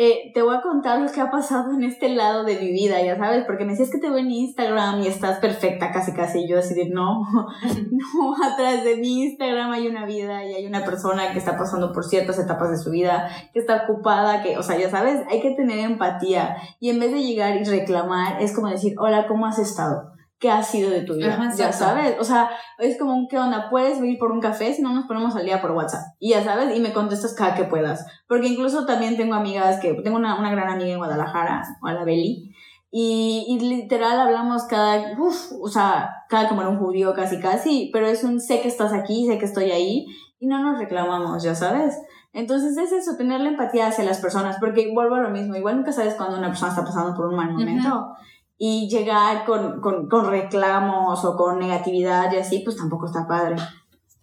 [0.00, 3.02] eh, te voy a contar lo que ha pasado en este lado de mi vida,
[3.02, 6.44] ya sabes, porque me decías que te veo en Instagram y estás perfecta casi casi,
[6.44, 7.26] y yo así de no,
[7.90, 11.92] no, atrás de mi Instagram hay una vida y hay una persona que está pasando
[11.92, 15.40] por ciertas etapas de su vida, que está ocupada, que, o sea, ya sabes, hay
[15.40, 19.46] que tener empatía y en vez de llegar y reclamar, es como decir, hola, ¿cómo
[19.46, 20.12] has estado?
[20.38, 21.34] ¿Qué ha sido de tu vida?
[21.34, 23.68] Ajá, ya sabes, o sea, es como un, ¿qué onda?
[23.70, 24.72] ¿Puedes venir por un café?
[24.72, 26.14] Si no, nos ponemos al día por WhatsApp.
[26.20, 28.06] Y ya sabes, y me contestas cada que puedas.
[28.28, 32.04] Porque incluso también tengo amigas que, tengo una, una gran amiga en Guadalajara, o la
[32.04, 32.54] Beli,
[32.90, 37.90] y, y literal hablamos cada, uf, o sea, cada como era un judío casi casi,
[37.92, 40.06] pero es un sé que estás aquí, sé que estoy ahí,
[40.38, 41.98] y no nos reclamamos, ya sabes.
[42.32, 45.76] Entonces es eso, tener la empatía hacia las personas, porque vuelvo a lo mismo, igual
[45.76, 48.14] nunca sabes cuando una persona está pasando por un mal momento.
[48.58, 53.56] Y llegar con, con, con reclamos o con negatividad y así, pues tampoco está padre.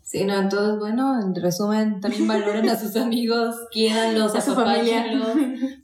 [0.06, 5.04] Sí, no, entonces, bueno, en resumen, también valoren a sus amigos, quiéranlos, A su familia.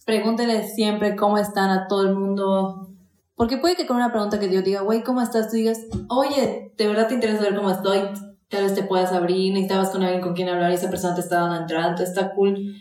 [0.06, 2.90] pregúntenles siempre cómo están a todo el mundo.
[3.36, 5.50] Porque puede que con una pregunta que yo diga, güey, ¿cómo estás?
[5.50, 8.02] Tú digas, oye, ¿de verdad te interesa saber cómo estoy?
[8.48, 11.22] Tal vez te puedas abrir, necesitabas con alguien con quien hablar y esa persona te
[11.22, 12.76] está dando entrada, entonces está cool.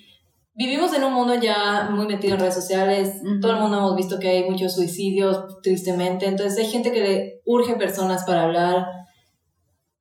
[0.60, 3.40] Vivimos en un mundo ya muy metido en redes sociales, Ujú.
[3.40, 7.40] todo el mundo hemos visto que hay muchos suicidios, tristemente, entonces hay gente que le
[7.46, 8.86] urge personas para hablar,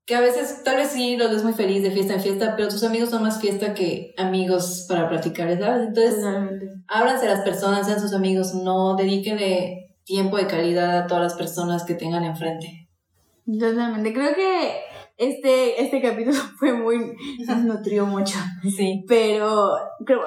[0.05, 2.68] que a veces tal vez sí los ves muy feliz de fiesta en fiesta, pero
[2.68, 5.88] tus amigos son más fiesta que amigos para platicar, ¿sabes?
[5.88, 6.66] Entonces, Totalmente.
[6.89, 11.86] ábranse las personas, sean sus amigos, no dedíquenle tiempo de calidad a todas las personas
[11.86, 12.89] que tengan enfrente.
[13.45, 14.12] Totalmente.
[14.12, 14.74] Creo que
[15.20, 17.15] este, este capítulo fue muy,
[17.45, 18.39] nos nutrió mucho.
[18.76, 19.05] Sí.
[19.07, 19.74] Pero,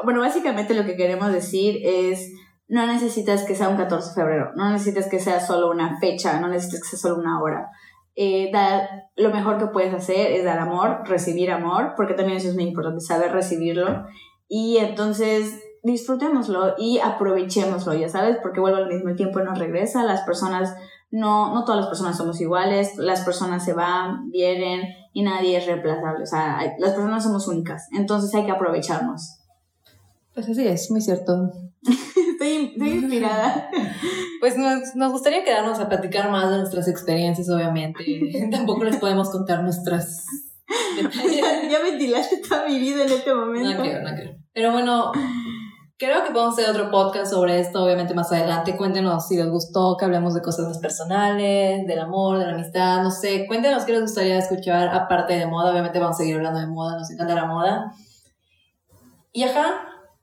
[0.05, 2.32] bueno, básicamente lo que queremos decir es,
[2.68, 6.40] no necesitas que sea un 14 de febrero, no necesitas que sea solo una fecha,
[6.40, 7.70] no necesitas que sea solo una hora.
[8.14, 12.49] Eh, dar, lo mejor que puedes hacer es dar amor, recibir amor, porque también eso
[12.49, 14.05] es muy importante, saber recibirlo.
[14.47, 20.20] Y entonces disfrutémoslo y aprovechémoslo, ya sabes, porque vuelvo al mismo tiempo nos regresa, las
[20.22, 20.76] personas,
[21.13, 24.83] no, no todas las personas somos iguales, las personas se van, vienen
[25.13, 29.39] y nadie es reemplazable, o sea, hay- las personas somos únicas, entonces hay que aprovecharnos.
[30.35, 31.53] Pues así es, muy cierto.
[31.83, 33.71] Estoy, estoy inspirada.
[34.41, 38.03] Pues nos, nos gustaría quedarnos a platicar más de nuestras experiencias, obviamente.
[38.51, 40.25] Tampoco les podemos contar nuestras
[40.97, 43.71] ya, ya ventilaste toda mi vida en este momento.
[43.71, 44.35] No creo, no creo.
[44.53, 45.13] Pero bueno,
[46.03, 48.76] creo que podemos hacer otro podcast sobre esto, obviamente más adelante.
[48.76, 53.05] Cuéntenos si les gustó que hablemos de cosas más personales, del amor, de la amistad,
[53.05, 53.46] no sé.
[53.46, 55.70] Cuéntenos qué les gustaría escuchar aparte de moda.
[55.70, 57.92] Obviamente vamos a seguir hablando de moda, nos encanta la moda.
[59.32, 59.74] Y ajá,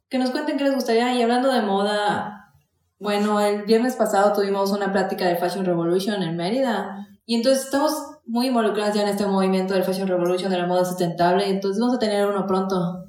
[0.10, 1.16] que nos cuenten qué les gustaría.
[1.16, 2.52] Y hablando de moda,
[3.00, 7.08] bueno, el viernes pasado tuvimos una plática del Fashion Revolution en Mérida.
[7.26, 7.94] Y entonces estamos
[8.26, 11.50] muy involucrados ya en este movimiento del Fashion Revolution, de la moda sustentable.
[11.50, 13.06] Entonces vamos a tener uno pronto,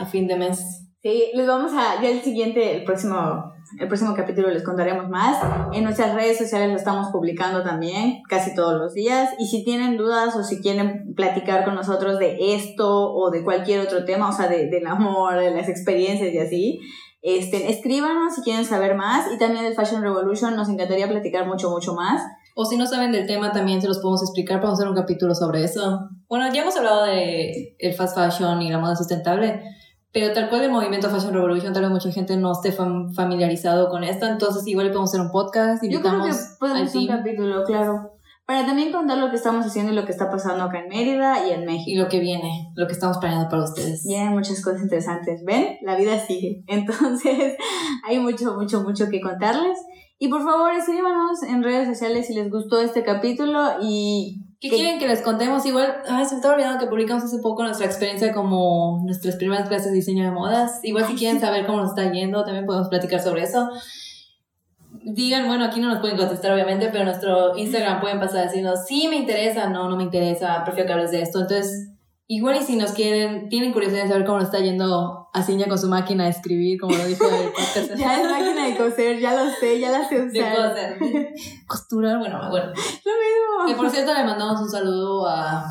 [0.00, 0.87] a fin de mes.
[1.00, 5.38] Sí, les vamos a, ya el siguiente, el próximo, el próximo capítulo les contaremos más.
[5.72, 9.30] En nuestras redes sociales lo estamos publicando también, casi todos los días.
[9.38, 13.80] Y si tienen dudas o si quieren platicar con nosotros de esto o de cualquier
[13.80, 16.80] otro tema, o sea, de, del amor, de las experiencias y así,
[17.22, 19.32] este, escríbanos si quieren saber más.
[19.32, 22.22] Y también del Fashion Revolution, nos encantaría platicar mucho, mucho más.
[22.56, 24.58] O si no saben del tema, también se los podemos explicar.
[24.60, 26.08] Podemos hacer un capítulo sobre eso.
[26.28, 29.62] Bueno, ya hemos hablado de el fast fashion y la moda sustentable,
[30.20, 33.88] pero tal cual el movimiento Fashion Revolution, tal vez mucha gente no esté fam- familiarizado
[33.88, 34.26] con esto.
[34.26, 35.82] Entonces, igual podemos hacer un podcast.
[35.84, 38.12] Yo creo que podemos hacer un capítulo, claro.
[38.46, 41.46] Para también contar lo que estamos haciendo y lo que está pasando acá en Mérida
[41.46, 41.90] y en México.
[41.90, 44.04] y lo que viene, lo que estamos planeando para ustedes.
[44.06, 45.44] Vienen muchas cosas interesantes.
[45.44, 45.76] ¿Ven?
[45.82, 46.64] La vida sigue.
[46.66, 47.56] Entonces,
[48.08, 49.78] hay mucho, mucho, mucho que contarles.
[50.18, 54.44] Y por favor, escríbanos en redes sociales si les gustó este capítulo y...
[54.60, 55.64] ¿Qué que- quieren que les contemos?
[55.66, 59.68] Igual, ay, se me estaba olvidando que publicamos hace poco nuestra experiencia como nuestras primeras
[59.68, 60.80] clases de diseño de modas.
[60.82, 63.68] Igual si quieren saber cómo nos está yendo, también podemos platicar sobre eso.
[65.04, 68.84] Digan, bueno, aquí no nos pueden contestar obviamente, pero nuestro Instagram pueden pasar a decirnos,
[68.86, 71.40] sí me interesa, no, no me interesa, prefiero que hables de esto.
[71.40, 71.90] Entonces,
[72.28, 75.66] igual y si nos quieren, tienen curiosidad de saber cómo nos está yendo a Ciña
[75.66, 77.94] con su máquina de escribir, como lo dijo el podcast.
[77.96, 80.56] Ya es máquina de coser, ya lo sé, ya la sé de usar.
[80.56, 80.98] coser.
[81.66, 82.66] Costurar, bueno, bueno.
[82.66, 83.66] Lo mismo.
[83.66, 85.64] Que por cierto le mandamos un saludo a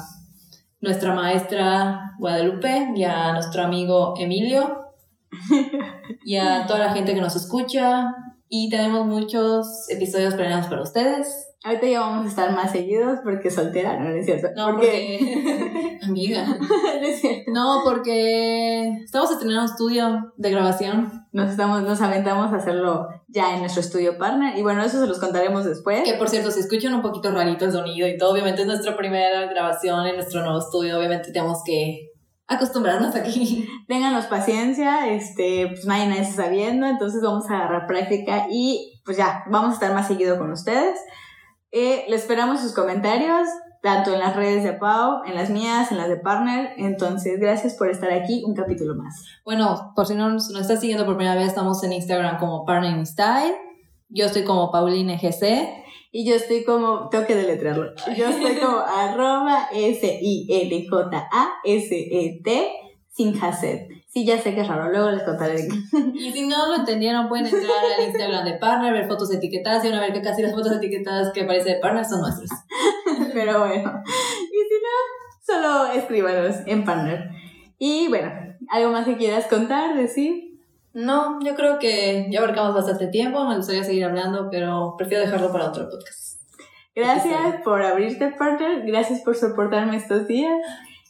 [0.82, 4.94] nuestra maestra Guadalupe y a nuestro amigo Emilio
[6.26, 8.14] y a toda la gente que nos escucha.
[8.50, 11.48] Y tenemos muchos episodios planeados para ustedes.
[11.64, 14.10] Ahorita ya vamos a estar más seguidos porque soltera, ¿no?
[14.10, 14.48] No es cierto.
[14.56, 16.00] No, porque...
[16.04, 16.46] Amiga.
[17.02, 17.52] no es cierto.
[17.52, 21.28] No, porque estamos estrenando un estudio de grabación.
[21.34, 24.58] Nos, estamos, nos aventamos a hacerlo ya en nuestro estudio partner.
[24.58, 26.04] Y bueno, eso se los contaremos después.
[26.04, 28.96] Que por cierto, si escuchan un poquito rarito el sonido y todo, obviamente es nuestra
[28.96, 30.98] primera grabación en nuestro nuevo estudio.
[30.98, 32.12] Obviamente tenemos que
[32.48, 33.68] acostumbrarnos aquí.
[33.88, 39.18] Ténganos paciencia, este, pues nadie, nadie está sabiendo, entonces vamos a agarrar práctica y pues
[39.18, 41.00] ya, vamos a estar más seguido con ustedes.
[41.72, 43.48] Eh, le esperamos sus comentarios,
[43.82, 46.74] tanto en las redes de Pau, en las mías, en las de Partner.
[46.78, 49.26] Entonces, gracias por estar aquí, un capítulo más.
[49.46, 52.66] Bueno, por si no nos, nos estás siguiendo por primera vez, estamos en Instagram como
[52.66, 53.56] Partner in Style.
[54.10, 55.86] Yo estoy como Pauline GC.
[56.12, 60.28] Y yo estoy como, tengo que deletrearlo, yo estoy como arroba S-I-N-J-A-S-E-T
[63.10, 63.88] sin Hasset.
[64.08, 65.68] Sí, ya sé que es raro, luego les contaré.
[66.14, 69.90] Y si no lo entendieron, pueden entrar al Instagram de Partner, ver fotos etiquetadas y
[69.90, 72.50] van a ver que casi las fotos etiquetadas que aparece de Partner son nuestras.
[73.34, 74.96] Pero bueno, y si no,
[75.46, 77.30] solo escríbanos en Partner.
[77.80, 78.32] Y bueno,
[78.70, 80.47] ¿algo más que quieras contar, decir?
[80.98, 85.52] No, yo creo que ya abarcamos bastante tiempo, me gustaría seguir hablando, pero prefiero dejarlo
[85.52, 86.42] para otro podcast.
[86.96, 88.84] Gracias por abrirte, Partner.
[88.84, 90.60] Gracias por soportarme estos días.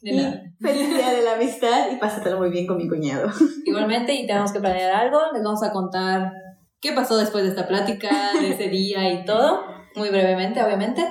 [0.02, 0.44] De y nada.
[0.60, 3.32] feliz día de la amistad y pásatelo muy bien con mi cuñado.
[3.66, 6.34] Igualmente, y tenemos que planear algo, les vamos a contar
[6.82, 9.64] qué pasó después de esta plática, de ese día y todo,
[9.96, 11.08] muy brevemente, obviamente.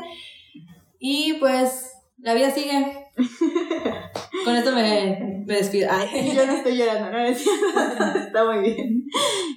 [0.98, 3.05] Y pues, la vida sigue.
[4.44, 5.88] Con esto me, me despido.
[5.90, 6.32] Ay.
[6.36, 7.44] Yo no estoy llorando, no es.
[8.26, 9.04] Está muy bien.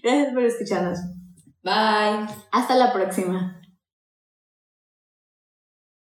[0.02, 1.00] Gracias por escucharnos.
[1.64, 2.28] Bye.
[2.52, 3.62] Hasta la próxima.